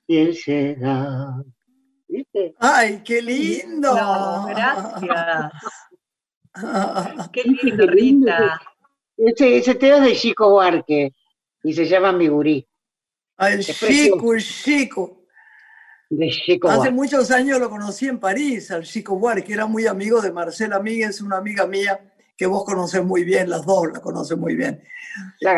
[0.09, 0.37] y él.
[2.09, 2.55] ¿Viste?
[2.59, 3.95] ¡Ay, qué lindo!
[4.49, 5.53] gracias.
[7.33, 8.61] Qué lindo, Rita.
[9.17, 11.13] Ese, ese tema es de Chico Huarque
[11.63, 12.67] y se llama Mi gurí.
[13.37, 15.25] Ay, Chico, Chico.
[16.69, 20.79] Hace muchos años lo conocí en París, al Chico Huarque, era muy amigo de Marcela
[20.79, 21.99] Míguez, una amiga mía
[22.37, 24.83] que vos conoces muy bien, las dos la conocen muy bien.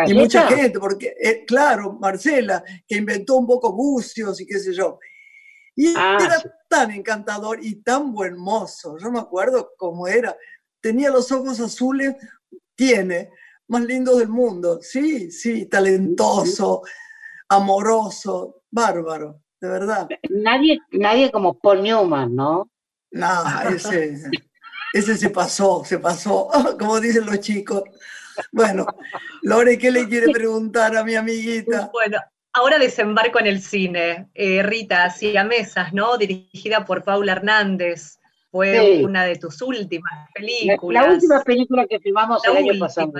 [0.07, 4.75] y mucha gente, porque, eh, claro, Marcela, que inventó un poco bucios y qué sé
[4.75, 4.99] yo.
[5.75, 8.97] Y ah, era tan encantador y tan buen mozo.
[8.99, 10.35] Yo me acuerdo cómo era.
[10.87, 12.14] Tenía los ojos azules,
[12.77, 13.31] tiene,
[13.66, 14.79] más lindos del mundo.
[14.81, 16.83] Sí, sí, talentoso,
[17.49, 20.09] amoroso, bárbaro de verdad.
[20.31, 22.70] Nadie, nadie como Paul Newman, ¿no?
[23.11, 24.16] No, ese,
[24.92, 27.83] ese se pasó, se pasó, como dicen los chicos.
[28.53, 28.87] Bueno,
[29.42, 31.90] Lore, ¿qué le quiere preguntar a mi amiguita?
[31.92, 32.18] Bueno,
[32.53, 34.29] ahora desembarco en el cine.
[34.35, 35.12] Eh, Rita,
[35.49, 36.16] Mesas, ¿no?
[36.16, 38.16] Dirigida por Paula Hernández.
[38.57, 41.07] Fue una de tus últimas películas.
[41.07, 43.12] La, última película que filmamos el año pasado.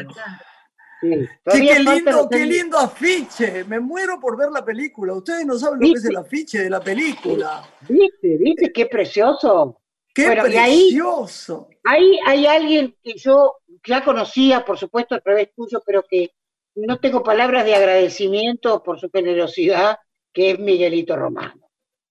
[1.01, 3.65] Sí, qué lindo, qué lindo afiche.
[3.65, 5.13] Me muero por ver la película.
[5.13, 7.63] Ustedes no saben lo que es el afiche de la película.
[7.89, 8.37] ¿Viste?
[8.39, 8.73] ¿Viste?
[8.73, 9.81] Qué precioso.
[10.15, 11.69] Qué precioso.
[11.85, 16.31] Ahí, hay alguien que yo ya conocía, por supuesto, a través tuyo, pero que
[16.75, 19.99] no tengo palabras de agradecimiento por su generosidad,
[20.33, 21.66] que es Miguelito Romano.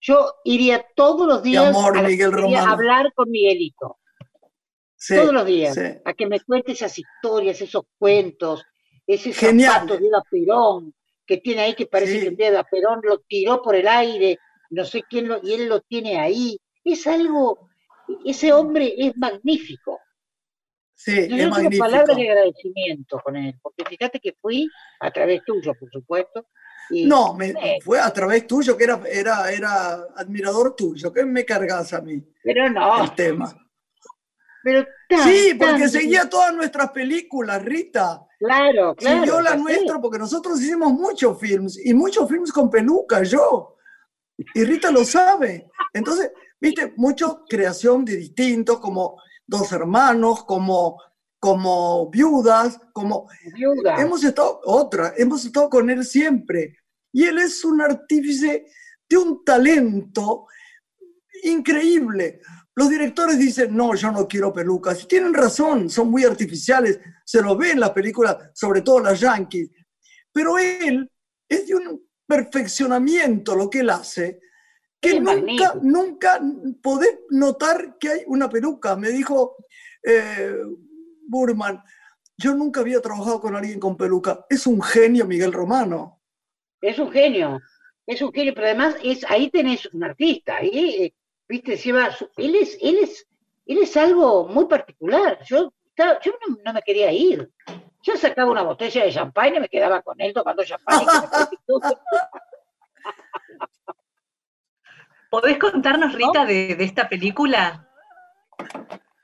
[0.08, 3.98] Yo iría todos los días a, hablar con Miguelito.
[5.08, 8.64] todos los días, a que me cuente esas historias, esos cuentos,
[9.08, 10.94] ese zapato de Eva Perón
[11.26, 14.38] que tiene ahí, que parece que Eva Perón lo tiró por el aire,
[14.70, 16.60] no sé quién lo, y él lo tiene ahí.
[16.84, 17.70] Es algo,
[18.24, 20.00] ese hombre es magnífico.
[20.94, 25.44] Sí, Yo es tengo palabras de agradecimiento con él, porque fíjate que fui a través
[25.44, 26.46] tuyo, por supuesto.
[26.90, 31.12] No, me, fue a través tuyo, que era, era, era admirador tuyo.
[31.12, 32.24] ¿Qué me cargas a mí?
[32.44, 33.04] Pero no.
[33.04, 33.56] El tema.
[35.10, 38.22] sí, porque seguía todas nuestras películas, Rita.
[38.40, 39.20] Claro, claro.
[39.20, 43.78] Siguió la nuestra porque nosotros hicimos muchos films y muchos films con peluca, yo.
[44.54, 45.70] Y Rita lo sabe.
[45.94, 51.02] Entonces, viste, mucha creación de distintos, como dos hermanos, como,
[51.40, 53.28] como viudas, como...
[53.54, 54.02] Viuda.
[54.02, 56.78] Hemos estado, otra, hemos estado con él siempre.
[57.12, 58.66] Y él es un artífice
[59.08, 60.48] de un talento
[61.44, 62.42] increíble.
[62.76, 65.04] Los directores dicen, no, yo no quiero pelucas.
[65.04, 69.20] Y tienen razón, son muy artificiales, se lo ve en la película, sobre todo las
[69.20, 69.70] Yankees.
[70.32, 71.10] Pero él
[71.48, 74.40] es de un perfeccionamiento lo que él hace,
[75.00, 76.42] que nunca, nunca
[76.82, 78.96] podés notar que hay una peluca.
[78.96, 79.56] Me dijo
[80.04, 80.58] eh,
[81.28, 81.84] Burman,
[82.38, 84.46] yo nunca había trabajado con alguien con peluca.
[84.50, 86.22] Es un genio Miguel Romano.
[86.82, 87.60] Es un genio,
[88.06, 91.14] es un genio, pero además es, ahí tenés un artista, ahí eh,
[91.48, 93.28] viste, él es, él es,
[93.66, 95.40] él es algo muy particular.
[95.46, 96.34] Yo, yo
[96.64, 97.50] no, me quería ir.
[98.04, 101.06] Yo sacaba una botella de champán y me quedaba con él tomando champán.
[105.32, 107.90] ¿Podés contarnos, Rita, de, esta película?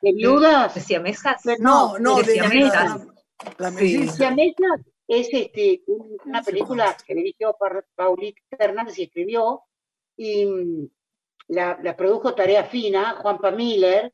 [0.02, 0.76] ¿De viudas?
[0.76, 1.42] ¿De siamesas?
[1.60, 3.08] No, no, de, siamesas.
[3.58, 5.84] La Siamesas es este,
[6.26, 7.56] una película que dirigió
[7.96, 9.64] Paulita Hernández y escribió,
[10.16, 10.90] y
[11.48, 14.14] la, produjo Tarea Fina, Juanpa Miller,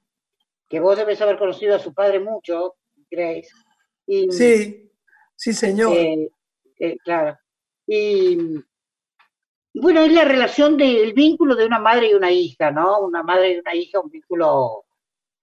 [0.67, 2.75] que vos debes haber conocido a su padre mucho,
[3.09, 3.49] Grace.
[4.05, 4.91] sí,
[5.35, 5.93] sí, señor.
[5.95, 6.29] Eh,
[6.79, 7.37] eh, claro.
[7.85, 8.37] Y
[9.73, 13.01] bueno, es la relación del vínculo de una madre y una hija, ¿no?
[13.01, 14.85] Una madre y una hija, un vínculo,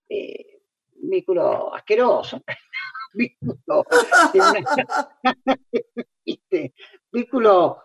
[0.08, 0.60] eh,
[1.02, 2.40] un vínculo asqueroso.
[3.14, 3.84] vínculo,
[7.12, 7.84] vínculo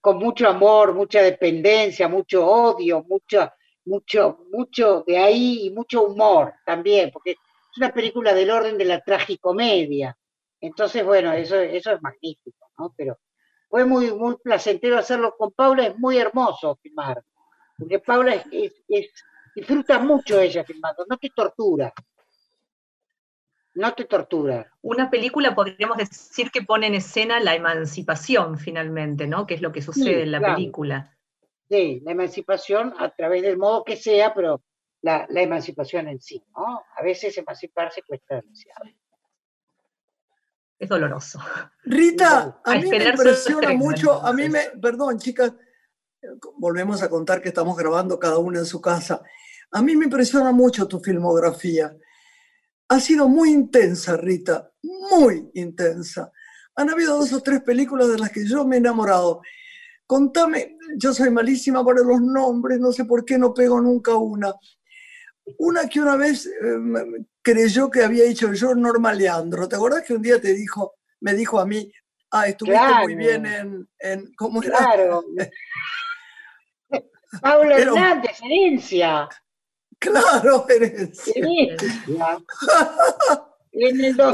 [0.00, 3.52] con mucho amor, mucha dependencia, mucho odio, mucho,
[3.84, 8.84] mucho, mucho de ahí y mucho humor también, porque es una película del orden de
[8.84, 10.16] la tragicomedia.
[10.60, 12.94] Entonces, bueno, eso, eso es magnífico, ¿no?
[12.96, 13.18] Pero
[13.68, 14.10] fue muy
[14.42, 17.22] placentero hacerlo con Paula, es muy hermoso filmar,
[17.76, 18.72] porque Paula es,
[19.58, 21.92] disfruta mucho ella filmando, no te tortura
[23.78, 24.72] no te tortura.
[24.82, 29.46] Una película podríamos decir que pone en escena la emancipación finalmente, ¿no?
[29.46, 31.16] Que es lo que sucede en la película.
[31.70, 34.62] Sí, la emancipación a través del modo que sea, pero
[35.02, 36.82] la, emancipación en sí, ¿no?
[36.96, 38.84] A veces emanciparse cuesta demasiado.
[40.76, 41.38] Es doloroso.
[41.84, 45.54] Rita, a mí me impresiona mucho, a mí me, perdón chicas,
[46.56, 49.22] volvemos a contar que estamos grabando cada uno en su casa.
[49.72, 51.94] A mí me impresiona mucho tu filmografía.
[52.88, 56.32] Ha sido muy intensa, Rita, muy intensa.
[56.76, 59.42] Han habido dos o tres películas de las que yo me he enamorado.
[60.06, 64.54] Contame, yo soy malísima para los nombres, no sé por qué no pego nunca una.
[65.58, 69.68] Una que una vez eh, creyó que había dicho yo Norma Leandro.
[69.68, 71.90] ¿Te acuerdas que un día te dijo, me dijo a mí,
[72.30, 74.78] ah, estuviste muy bien en, en ¿cómo era?
[74.78, 75.24] Claro.
[77.42, 79.28] Paula Hernández, herencia.
[79.98, 81.34] Claro, herencia.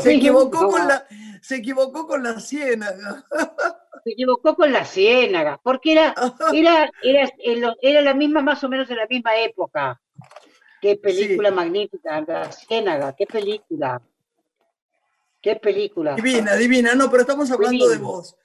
[0.01, 1.07] se equivocó con la,
[1.41, 3.25] se equivocó con la ciénaga.
[4.05, 6.15] Se equivocó con la ciénaga, porque era,
[6.53, 10.01] era, era, era la misma, más o menos en la misma época.
[10.85, 14.03] Qué película magnífica, La Ciénaga, qué película.
[15.41, 16.15] Qué película.
[16.15, 18.37] Divina, divina, no, pero estamos hablando de vos.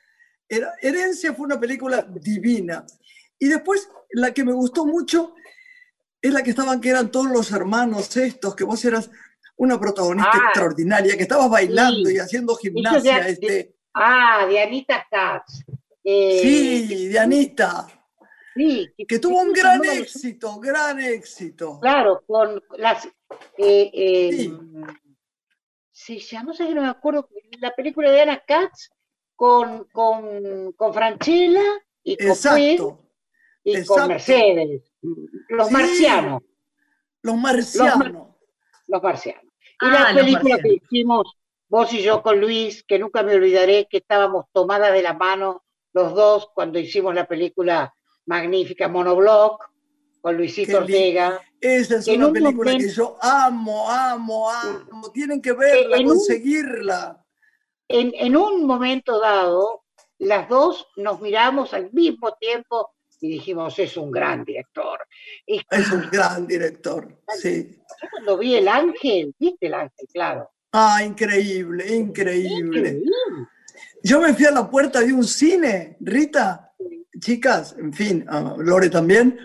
[0.48, 2.86] Herencia fue una película divina.
[3.38, 5.36] Y después, la que me gustó mucho
[6.22, 9.10] es la que estaban, que eran todos los hermanos estos, que vos eras
[9.56, 13.28] una protagonista ah, extraordinaria, que estabas bailando y haciendo gimnasia.
[13.28, 13.76] este...
[13.94, 15.64] ah, Dianita Katz.
[16.04, 17.88] Eh, sí, Dianita.
[18.56, 21.80] Sí, que, tuvo un gran éxito, gran éxito.
[21.82, 23.06] Claro, con las...
[23.58, 24.52] Eh, eh,
[25.92, 26.20] sí.
[26.20, 28.90] ya no sé que no me acuerdo, la película de Ana Katz
[29.36, 31.64] con, con, con Franchella
[32.04, 33.09] y con Exacto.
[33.64, 34.84] Y con Mercedes.
[35.50, 36.44] Los marcianos.
[37.22, 38.28] Los marcianos.
[38.88, 39.44] Los, marcianos.
[39.82, 41.38] Y la ah, película que hicimos
[41.68, 45.64] vos y yo con Luis, que nunca me olvidaré, que estábamos tomadas de la mano
[45.94, 47.94] los dos cuando hicimos la película
[48.26, 49.70] magnífica Monoblock
[50.22, 51.42] con Luisito Ortega.
[51.60, 55.12] Esa es una película que yo amo, amo, amo.
[55.12, 57.26] Tienen que verla, conseguirla.
[57.88, 59.84] en, en un momento dado,
[60.20, 62.92] las dos nos miramos al mismo tiempo
[63.22, 65.00] y dijimos, es un gran director.
[65.48, 67.80] es un gran director, sí.
[68.12, 70.50] cuando vi El Ángel, viste El Ángel, claro.
[70.72, 73.02] Ah, increíble, increíble.
[74.04, 76.74] Yo me fui a la puerta de un cine, Rita,
[77.20, 79.38] chicas, en fin, a Lore también,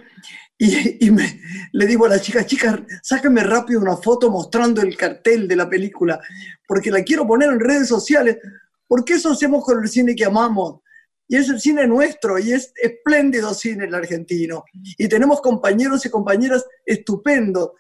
[0.57, 1.41] y, me,
[1.73, 5.69] le digo a las chicas, chicas, sáquenme rápido una foto mostrando el cartel de la
[5.69, 6.21] película,
[6.67, 8.39] porque la quiero poner en redes sociales,
[8.87, 10.81] porque eso hacemos con el cine que amamos.
[11.27, 14.65] Y es el cine nuestro, y es espléndido cine el argentino.
[14.99, 17.73] Y tenemos compañeros y compañeras estupendos.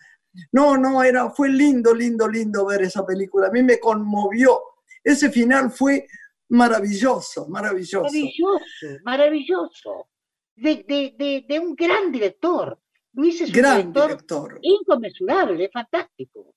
[0.52, 3.48] No, no, era, fue lindo, lindo, lindo ver esa película.
[3.48, 4.60] A mí me conmovió.
[5.02, 6.06] Ese final fue
[6.48, 8.02] Maravilloso, maravilloso.
[8.02, 10.08] Maravilloso, maravilloso.
[10.54, 12.78] De, un gran director.
[13.12, 16.54] Luis es un gran director, inconmensurable, fantástico.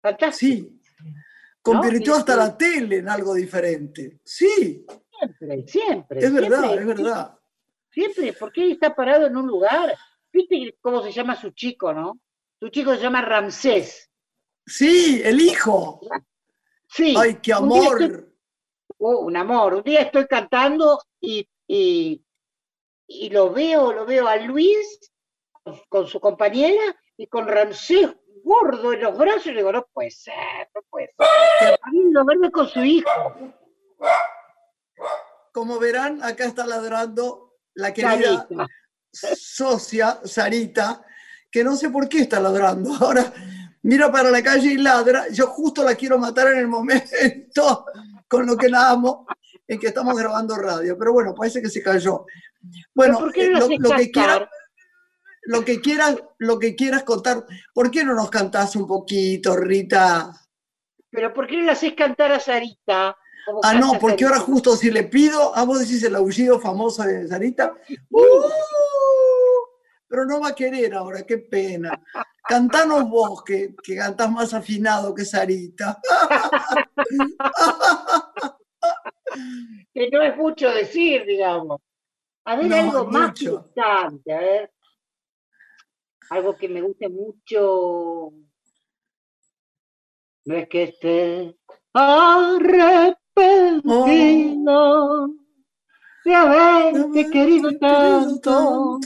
[0.00, 0.68] Fantástico.
[0.68, 0.80] Sí.
[1.62, 4.20] Convirtió hasta la tele en algo diferente.
[4.24, 4.84] Sí.
[5.18, 6.20] Siempre, siempre.
[6.20, 7.38] Es verdad, es verdad.
[7.90, 9.96] Siempre, porque él está parado en un lugar.
[10.32, 12.20] ¿Viste cómo se llama su chico, no?
[12.60, 14.10] Su chico se llama Ramsés.
[14.66, 16.00] Sí, el hijo.
[16.86, 17.14] Sí.
[17.18, 18.32] Ay, qué amor.
[18.98, 19.74] Oh, un amor.
[19.74, 22.20] Un día estoy cantando y, y,
[23.30, 25.12] lo veo, lo veo a Luis
[25.88, 28.14] con su compañera y con Ramsés
[28.44, 31.78] gordo en los brazos y le digo, no puede ser, no puede ser.
[31.82, 33.10] A mí lo verme con su hijo.
[35.52, 38.46] Como verán, acá está ladrando la querida
[39.10, 41.04] socia Sarita,
[41.50, 42.92] que no sé por qué está ladrando.
[43.00, 43.32] Ahora
[43.82, 45.28] mira para la calle y ladra.
[45.30, 47.86] Yo justo la quiero matar en el momento
[48.28, 49.26] con lo que la amo,
[49.66, 50.96] en que estamos grabando radio.
[50.98, 52.26] Pero bueno, parece que se cayó.
[52.94, 54.42] Bueno, eh, lo, que quieras,
[55.42, 60.32] lo que quieras, lo que quieras contar, ¿por qué no nos cantás un poquito, Rita?
[61.10, 63.16] Pero ¿por qué no le haces cantar a Sarita?
[63.62, 67.26] Ah, no, porque ahora justo si le pido, a vos decís el aullido famoso de
[67.28, 67.74] Sarita,
[68.10, 68.42] ¡uh!
[70.06, 72.02] pero no va a querer ahora, qué pena.
[72.48, 76.00] Cantanos vos, que, que cantás más afinado que Sarita.
[79.92, 81.80] que no es mucho decir, digamos.
[82.44, 84.72] A ver, algo más importante, a ver.
[86.30, 88.32] Algo que me guste mucho.
[90.46, 91.58] No es que esté
[91.92, 93.18] arrepentido
[96.24, 99.00] de haberte querido tanto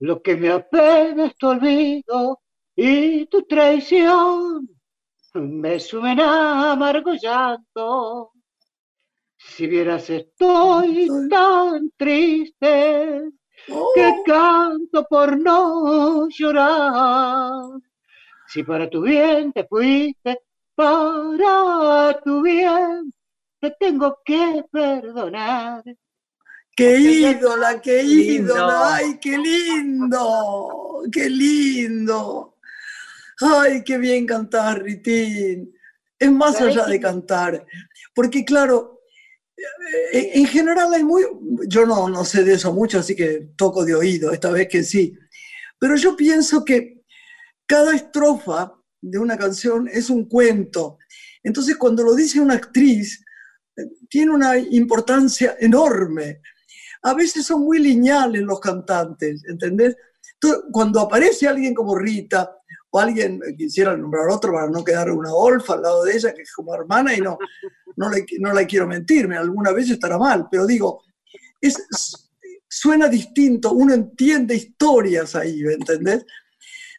[0.00, 2.40] lo que me apena es tu olvido
[2.76, 4.68] y tu traición
[5.34, 8.32] me suben a amargo llanto.
[9.36, 13.30] Si vieras estoy tan triste
[13.66, 14.22] que oh.
[14.24, 17.80] canto por no llorar.
[18.46, 20.40] Si para tu bien te fuiste,
[20.78, 23.12] para tu bien
[23.60, 25.82] te tengo que perdonar.
[26.76, 32.54] Qué ídola, qué ídola, ay, qué lindo, qué lindo.
[33.40, 35.74] Ay, qué bien cantar, Ritín.
[36.16, 37.66] Es más allá de cantar,
[38.14, 39.00] porque claro,
[40.12, 41.24] eh, en general hay muy,
[41.66, 44.84] yo no, no sé de eso mucho, así que toco de oído, esta vez que
[44.84, 45.16] sí,
[45.78, 47.02] pero yo pienso que
[47.66, 50.98] cada estrofa de una canción es un cuento.
[51.42, 53.24] Entonces, cuando lo dice una actriz,
[53.76, 56.40] eh, tiene una importancia enorme.
[57.02, 59.96] A veces son muy lineales los cantantes, ¿entendés?
[60.70, 62.58] cuando aparece alguien como Rita,
[62.90, 66.32] o alguien, eh, quisiera nombrar otro para no quedar una olfa al lado de ella,
[66.32, 67.38] que es como hermana, y no,
[67.96, 71.02] no, le, no la quiero mentirme, alguna vez estará mal, pero digo,
[71.60, 71.76] es,
[72.68, 76.24] suena distinto, uno entiende historias ahí, ¿entendés?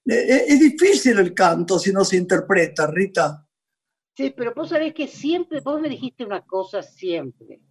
[0.10, 3.48] Eh, eh, es difícil el canto si no se interpreta, Rita.
[4.16, 7.62] Sí, pero vos sabés que siempre, vos me dijiste una cosa siempre.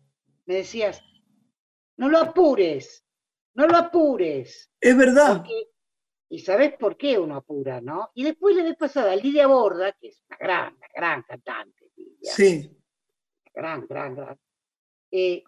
[0.46, 1.02] Me decías,
[1.96, 3.04] no lo apures,
[3.54, 4.70] no lo apures.
[4.80, 5.44] Es verdad.
[6.30, 8.10] y sabés por qué uno apura, ¿no?
[8.14, 11.90] Y después le vez pasada a Lidia Borda, que es una gran, una gran cantante.
[12.22, 12.74] sí.
[13.52, 14.38] Gran, gran, gran.
[15.10, 15.42] Eh,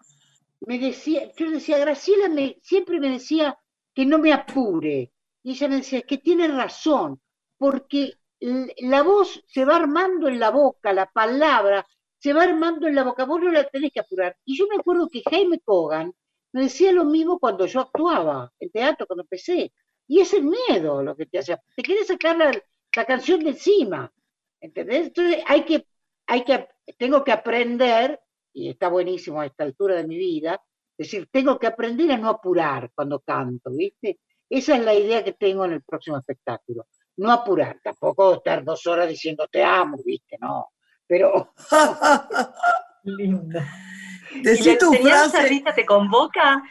[0.59, 3.57] me decía, yo decía, Graciela me, siempre me decía
[3.93, 5.13] que no me apure.
[5.43, 7.21] Y ella me decía, es que tiene razón,
[7.57, 11.85] porque la voz se va armando en la boca, la palabra
[12.17, 14.37] se va armando en la boca, vos no la tenés que apurar.
[14.45, 16.13] Y yo me acuerdo que Jaime Cogan
[16.53, 19.73] me decía lo mismo cuando yo actuaba en teatro, cuando empecé.
[20.07, 21.57] Y es el miedo lo que te hace.
[21.75, 22.51] Te quieres sacar la,
[22.95, 24.11] la canción de encima.
[24.59, 25.07] ¿Entendés?
[25.07, 25.87] Entonces hay que,
[26.27, 26.67] hay que,
[26.97, 28.19] tengo que aprender
[28.53, 30.61] y está buenísimo a esta altura de mi vida,
[30.97, 34.19] es decir, tengo que aprender a no apurar cuando canto, ¿viste?
[34.51, 36.85] Esa es la idea que tengo en el próximo espectáculo.
[37.15, 40.37] No apurar, tampoco estar dos horas diciendo te amo, ¿viste?
[40.41, 40.67] No,
[41.07, 41.53] pero...
[43.03, 43.65] Linda.
[44.33, 46.63] ¿Y la enseñanza, Rita, te convoca?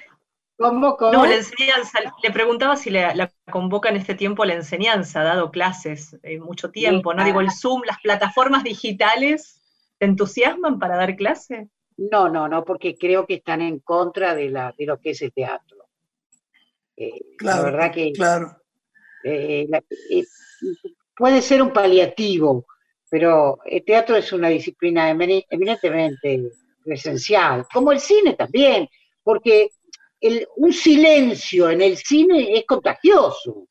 [0.58, 1.12] ¿Cómo, cómo?
[1.12, 6.18] No, la enseñanza, le preguntaba si la, convoca en este tiempo la enseñanza, dado clases
[6.22, 7.24] eh, mucho tiempo, ¿no?
[7.24, 9.62] Digo, el Zoom, las plataformas digitales.
[9.96, 11.70] ¿Te entusiasman para dar clase?
[11.96, 15.22] No, no, no, porque creo que están en contra de, la, de lo que es
[15.22, 15.79] el teatro.
[17.00, 18.56] Eh, claro, la verdad que claro.
[19.24, 19.66] Eh,
[20.10, 20.24] eh,
[21.16, 22.66] puede ser un paliativo,
[23.08, 26.50] pero el teatro es una disciplina eminentemente
[26.84, 28.88] esencial, como el cine también,
[29.22, 29.70] porque
[30.20, 33.66] el, un silencio en el cine es contagioso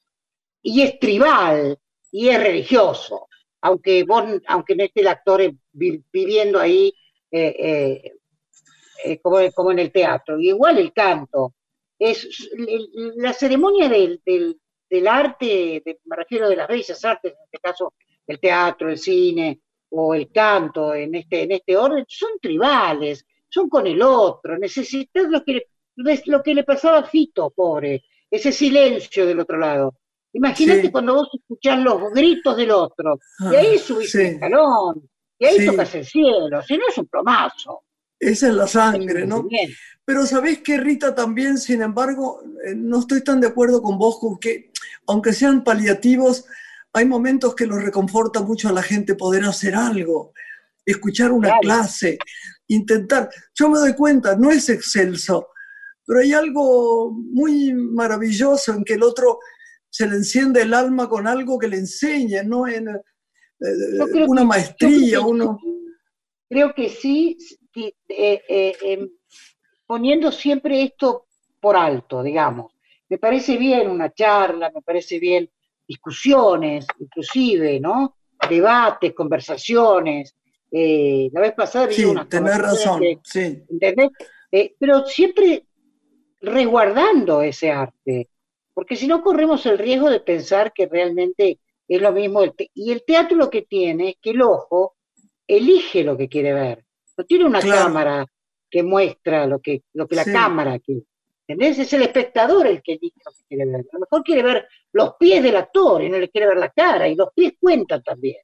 [0.62, 1.78] y es tribal
[2.12, 3.30] y es religioso
[3.62, 4.06] aunque
[4.48, 6.94] aunque no esté el actor viviendo ahí
[7.32, 8.14] eh, eh,
[9.06, 10.40] eh, como, en el teatro.
[10.40, 11.54] igual el canto.
[12.00, 12.50] Es
[13.18, 14.22] la ceremonia del,
[15.08, 17.94] arte, me refiero de las bellas artes, en este caso
[18.26, 23.68] el teatro, el cine o el canto, en este, en este orden, son tribales, son
[23.68, 24.58] con el otro.
[24.58, 25.68] Necesitas lo que,
[26.26, 29.96] lo que le pasaba a Fito, pobre, ese silencio del otro lado.
[30.34, 33.20] Imagínate cuando vos escuchás los gritos del otro,
[33.52, 37.08] y ahí ah, subís el escalón, y ahí tocas el cielo, si no es un
[37.08, 37.84] plomazo.
[38.20, 39.48] Esa es la sangre, ¿no?
[40.06, 44.20] Pero sabés que Rita también, sin embargo, eh, no estoy tan de acuerdo con vos
[44.20, 44.72] con que,
[45.08, 46.46] aunque sean paliativos,
[46.94, 50.34] hay momentos que los reconforta mucho a la gente poder hacer algo,
[50.86, 52.18] escuchar una clase,
[52.68, 53.30] intentar.
[53.54, 55.50] Yo me doy cuenta, no es excelso,
[56.06, 59.40] pero hay algo muy maravilloso en que el otro
[59.92, 65.20] se le enciende el alma con algo que le enseñe, no en eh, una maestría,
[65.20, 65.60] creo uno...
[66.50, 67.38] Creo que sí,
[67.76, 69.10] eh, eh, em,
[69.86, 71.26] poniendo siempre esto
[71.60, 72.74] por alto, digamos.
[73.10, 75.50] Me parece bien una charla, me parece bien
[75.88, 78.16] discusiones, inclusive, ¿no?
[78.48, 80.36] Debates, conversaciones.
[80.72, 83.64] la vez pasada vi sí, tenés razón, sí.
[83.70, 84.10] ¿Entendés?
[84.80, 85.66] pero siempre
[86.42, 88.30] resguardando ese arte,
[88.74, 92.44] porque si no corremos el riesgo de pensar que realmente es lo mismo.
[92.74, 94.96] y el teatro lo que tiene es que el ojo
[95.48, 96.86] elige lo que quiere ver.
[97.20, 98.26] No tiene una cámara
[98.72, 101.04] que muestra lo que, lo que la cámara quiere.
[101.46, 101.80] ¿Entendés?
[101.80, 103.82] Es el espectador el que elige lo que quiere ver.
[103.82, 106.70] A lo mejor quiere ver los pies del actor y no le quiere ver la
[106.70, 108.38] cara, y los pies cuentan también.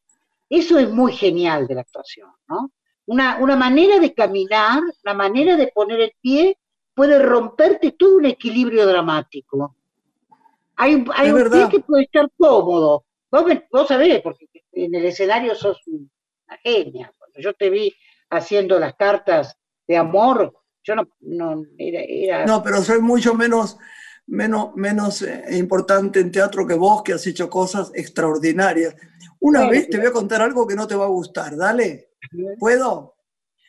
[0.50, 2.70] Eso es muy genial de la actuación, ¿no?
[3.06, 6.58] Una, una manera de caminar, la manera de poner el pie,
[6.94, 9.74] puede romperte todo un equilibrio dramático.
[10.76, 13.06] Hay, un pie que puede estar cómodo.
[13.32, 17.14] Vos, vos, sabés, porque en el escenario sos una genia.
[17.18, 17.96] Cuando yo te vi
[18.38, 19.58] haciendo las cartas
[19.88, 23.78] de amor, yo no, no era, No, pero soy mucho menos,
[24.28, 28.96] menos, menos eh, importante en teatro que vos, que has hecho cosas extraordinarias.
[29.40, 32.12] Una vez te voy a contar algo que no te va a gustar, dale.
[32.60, 33.16] ¿Puedo?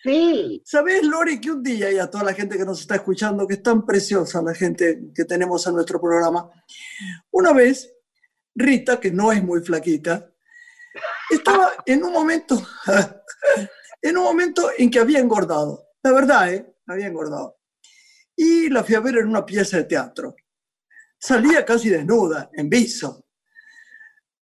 [0.03, 0.63] Sí.
[0.65, 3.55] ¿Sabes, Lore, que un día, y a toda la gente que nos está escuchando, que
[3.55, 6.49] es tan preciosa la gente que tenemos en nuestro programa,
[7.33, 7.93] una vez,
[8.55, 10.31] Rita, que no es muy flaquita,
[11.31, 12.57] estaba en un momento,
[14.09, 15.91] en un momento en que había engordado.
[16.03, 16.75] La verdad, ¿eh?
[16.87, 17.59] Había engordado.
[18.37, 20.37] Y la fui a ver en una pieza de teatro.
[21.19, 23.27] Salía casi desnuda, en viso.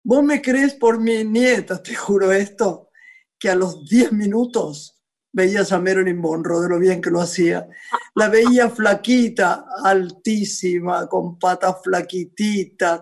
[0.04, 2.90] ¿Vos me crees por mi nieta, te juro esto,
[3.38, 5.02] que a los 10 minutos
[5.32, 7.68] veías a Marilyn Monroe de lo bien que lo hacía.
[8.16, 13.02] La veía flaquita, altísima, con patas flaquititas.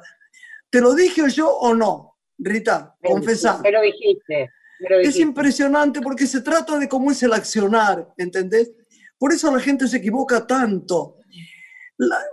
[0.70, 2.95] ¿Te lo dije yo o no, Rita?
[3.01, 3.60] Confesá.
[3.60, 4.51] Me lo dijiste.
[4.80, 8.71] Es impresionante porque se trata de cómo es el accionar, ¿entendés?
[9.17, 11.17] Por eso la gente se equivoca tanto.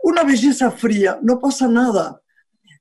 [0.04, 2.22] una belleza fría, no pasa nada.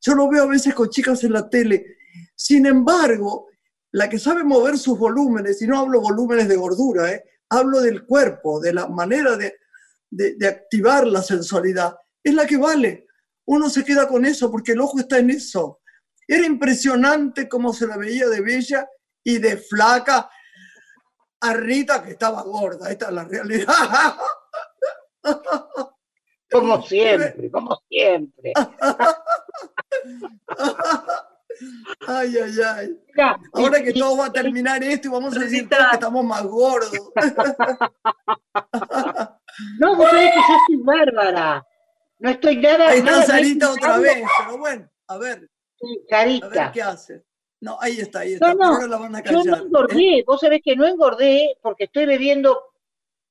[0.02, 1.98] Yo lo veo a veces con chicas en la tele.
[2.36, 3.48] Sin embargo,
[3.92, 7.24] la que sabe mover sus volúmenes, y no hablo volúmenes de gordura, ¿eh?
[7.50, 9.56] hablo del cuerpo, de la manera de,
[10.12, 13.08] de, activar la sensualidad, es la que vale.
[13.46, 15.80] Uno se queda con eso porque el ojo está en eso.
[16.28, 18.88] Era impresionante cómo se la veía de bella
[19.26, 20.30] y de flaca
[21.42, 22.90] a Rita que estaba gorda.
[22.90, 24.16] Esta es la realidad.
[26.52, 28.54] Como siempre, como siempre.
[32.08, 33.00] Ay, ay, ay.
[33.54, 36.92] Ahora que todo va a terminar esto y vamos a decir que estamos más gordos.
[39.80, 41.66] No, vos sabés que yo soy bárbara.
[42.20, 42.90] No estoy nada.
[42.90, 45.50] Ahí está Sarita otra vez, pero bueno, a ver.
[45.80, 46.46] Sí, Sarita.
[46.46, 47.24] A ver qué hace.
[47.62, 48.54] No, ahí está, ahí está.
[48.54, 50.24] No, no, la van a callar, yo no engordé, ¿eh?
[50.26, 52.62] vos sabés que no engordé porque estoy bebiendo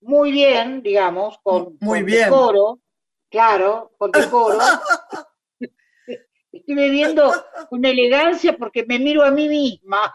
[0.00, 2.24] muy bien, digamos, con, muy bien.
[2.24, 2.80] decoro,
[3.30, 4.58] claro, con decoro.
[6.52, 7.32] Estoy bebiendo
[7.68, 10.14] con elegancia porque me miro a mí misma.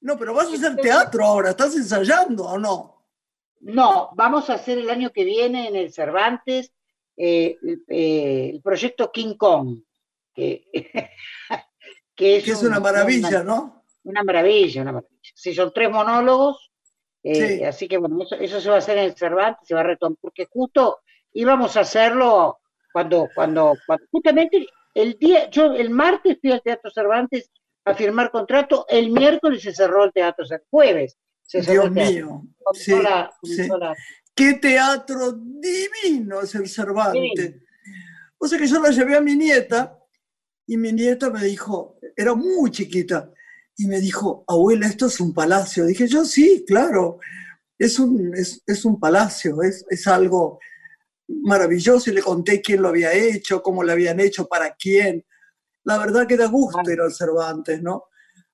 [0.00, 3.04] No, pero vas a hacer teatro ahora, ¿estás ensayando o no?
[3.60, 6.72] No, vamos a hacer el año que viene en el Cervantes
[7.20, 9.80] eh, eh, el proyecto King Kong,
[10.32, 10.70] que,
[12.18, 13.84] es, una maravilla, ¿no?
[14.04, 15.32] Una maravilla, una maravilla.
[15.34, 16.70] Sí, son tres monólogos,
[17.22, 19.84] eh, así que bueno, eso, se va a hacer en el Cervantes, se va a
[19.84, 21.00] retomar, porque justo
[21.32, 22.58] íbamos a hacerlo
[22.92, 27.50] cuando, cuando, cuando justamente el día, yo el martes fui al Teatro Cervantes
[27.84, 31.16] a firmar contrato, el miércoles se cerró el teatro, el jueves.
[31.42, 32.42] Se Dios mío.
[34.34, 37.56] Qué teatro divino es el Cervantes.
[38.36, 39.97] O sea que yo la llevé a mi nieta
[40.68, 43.32] y mi nieta me dijo, era muy chiquita,
[43.76, 45.86] y me dijo, abuela, esto es un palacio.
[45.86, 47.18] Dije yo, sí, claro,
[47.78, 50.58] es un, es, un palacio, es, es algo
[51.26, 55.24] maravilloso y le conté quién lo había hecho, cómo lo habían hecho, para quién.
[55.84, 58.04] La verdad que da gusto ir al Cervantes, ¿no?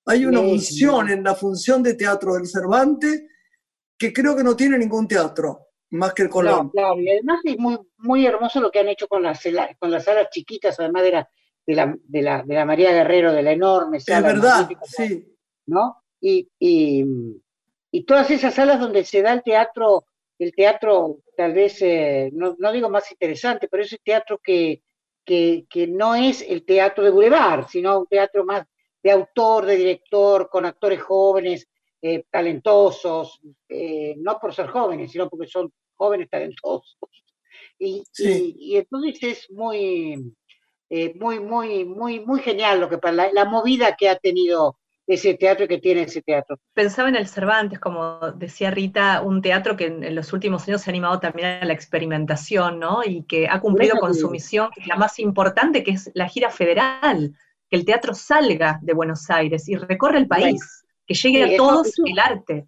[0.07, 3.25] Hay una función en la función de teatro del Cervantes
[3.99, 6.71] que creo que no tiene ningún teatro, más que el Colón.
[6.71, 9.43] Claro, y además es muy, muy hermoso lo que han hecho con las,
[9.81, 11.29] con las salas chiquitas, además de la,
[11.67, 14.29] de la, de la, de la María Guerrero, de la enorme sala.
[14.29, 15.37] Es verdad, sí.
[15.67, 16.03] ¿No?
[16.21, 17.05] Y, y,
[17.91, 20.07] y todas esas salas donde se da el teatro
[20.39, 24.83] el teatro tal vez, eh, no, digo más interesante, pero es el teatro que,
[25.25, 28.67] que, no es el teatro de Boulevard, sino un teatro más
[29.03, 31.69] de autor, de director, con actores jóvenes,
[32.01, 36.99] eh, talentosos, eh, no por ser jóvenes, sino porque son jóvenes talentosos.
[37.79, 40.35] Y, y, entonces es muy,
[41.17, 44.77] muy, muy, muy, muy genial lo que la, la movida que ha tenido
[45.07, 46.59] ese teatro que tiene ese teatro.
[46.73, 50.91] Pensaba en el Cervantes, como decía Rita, un teatro que en, los últimos años se
[50.91, 53.03] ha animado también a la experimentación, ¿no?
[53.05, 56.29] Y que ha cumplido con su misión, que es la más importante, que es la
[56.29, 57.35] gira federal,
[57.69, 61.93] que el teatro salga de Buenos Aires y recorre el país, que llegue a todos
[61.99, 62.67] el arte.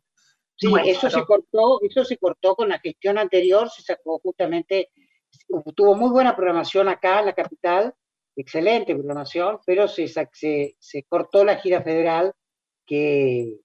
[0.57, 4.91] Sí, eso se cortó, eso se cortó con la gestión anterior, se sacó justamente,
[5.75, 7.95] tuvo muy buena programación acá en la capital,
[8.37, 12.33] excelente programación, pero se, se, cortó la gira federal
[12.87, 13.57] que,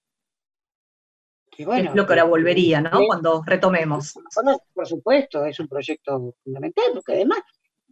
[1.64, 1.90] bueno.
[1.90, 3.04] Es lo que ahora volvería, ¿no?
[3.06, 4.14] Cuando retomemos.
[4.74, 7.40] por supuesto, es un proyecto fundamental, porque además,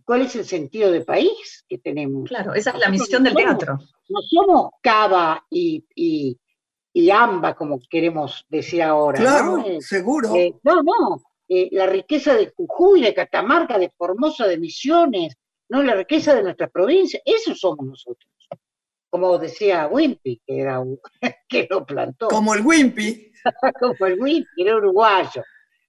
[0.05, 2.29] ¿cuál es el sentido de país que tenemos?
[2.29, 3.79] Claro, esa es la misión del teatro.
[4.09, 9.21] No somos Cava y, y, Amba, como queremos decir ahora.
[9.21, 10.35] Claro, seguro.
[10.35, 11.23] Eh, no, no.
[11.49, 15.37] Eh, la riqueza de Jujuy, de Catamarca, de Formosa, de Misiones,
[15.71, 18.31] no la riqueza de nuestra provincia, eso somos nosotros.
[19.09, 20.83] Como decía Wimpy, que era
[21.49, 22.29] que lo plantó.
[22.29, 23.33] Como el Wimpy.
[23.81, 25.43] Como el Wimpy, era uruguayo.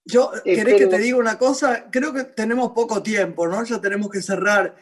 [0.05, 1.89] Yo, eh, ¿querés que te diga una cosa?
[1.91, 3.63] Creo que tenemos poco tiempo, ¿no?
[3.63, 4.75] Ya tenemos que cerrar.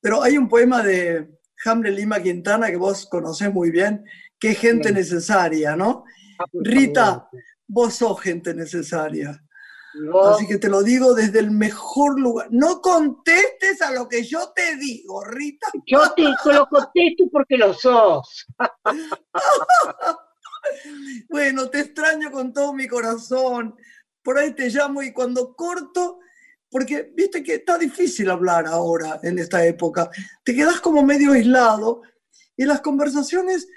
[0.00, 4.04] Pero hay un poema de Hambre Lima Quintana que vos conocés muy bien,
[4.38, 6.04] que es gente necesaria, ¿no?
[6.38, 7.28] Ah, Rita,
[7.66, 9.42] vos sos gente necesaria.
[10.24, 12.48] Así que te lo digo desde el mejor lugar.
[12.50, 15.66] No contestes a lo que yo te digo, Rita.
[15.86, 18.46] Yo te lo contesto porque lo sos.
[21.28, 23.76] bueno, te extraño con todo mi corazón.
[24.22, 26.20] Por ahí te llamo y cuando corto,
[26.70, 30.10] porque viste que está difícil hablar ahora en esta época,
[30.44, 32.02] te quedas como medio aislado
[32.56, 33.68] y las conversaciones,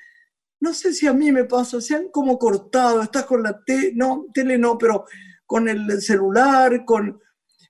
[0.59, 3.91] no sé si a mí me pasa, se han como cortado, estás con la tele,
[3.95, 5.05] no, tele no, pero
[5.45, 7.19] con el celular, con,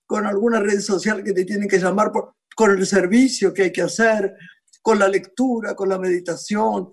[0.05, 3.71] con alguna red social que te tienen que llamar, por, con el servicio que hay
[3.71, 4.33] que hacer,
[4.81, 6.91] con la lectura, con la meditación,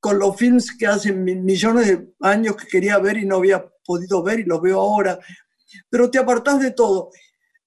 [0.00, 4.22] con los films que hace millones de años que quería ver y no había podido
[4.22, 5.18] ver y los veo ahora.
[5.88, 7.10] Pero te apartás de todo.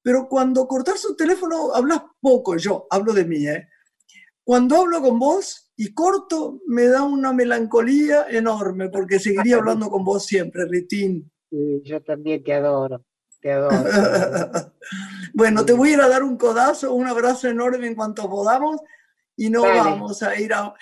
[0.01, 3.67] Pero cuando cortas su teléfono hablas poco, yo hablo de mí, ¿eh?
[4.43, 10.03] Cuando hablo con vos y corto, me da una melancolía enorme porque seguiría hablando con
[10.03, 13.03] vos siempre, Ritín yo también te adoro,
[13.39, 13.75] te adoro.
[15.33, 18.81] bueno, te voy a ir a dar un codazo, un abrazo enorme en cuanto podamos
[19.35, 20.73] y no vamos a ir a,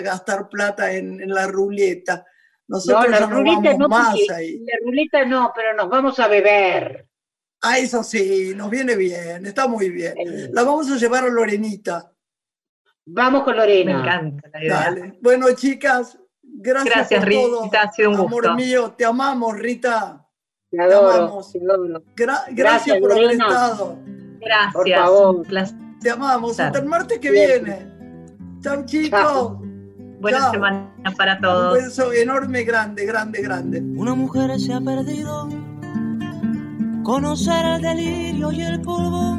[0.00, 2.24] gastar plata en, la ruleta.
[2.68, 4.58] Nosotros no, la ruleta no, más ahí.
[4.58, 7.08] La ruleta no, pero nos vamos a beber.
[7.62, 10.14] Ah, eso sí, nos viene bien, está muy bien.
[10.52, 12.12] La vamos a llevar a Lorenita.
[13.06, 13.94] Vamos con Lorena.
[13.94, 15.14] Me encanta la idea.
[15.22, 16.18] Bueno, chicas,
[16.60, 18.48] Gracias, Gracias por Rita, ha sido un gusto.
[18.48, 20.26] Amor mío, te amamos, Rita.
[20.70, 22.04] Te adoro, te amamos.
[22.50, 23.98] gracias, por haber estado.
[24.40, 25.46] Gracias, por favor.
[26.00, 26.58] Te amamos.
[26.58, 27.86] Hasta el martes que viene.
[28.60, 29.52] Chao, chicos.
[30.20, 31.78] Buena semana para todos.
[31.78, 33.80] Un beso enorme, grande, grande, grande.
[33.80, 35.48] Una mujer se ha perdido.
[37.04, 39.38] Conocer el delirio y el polvo.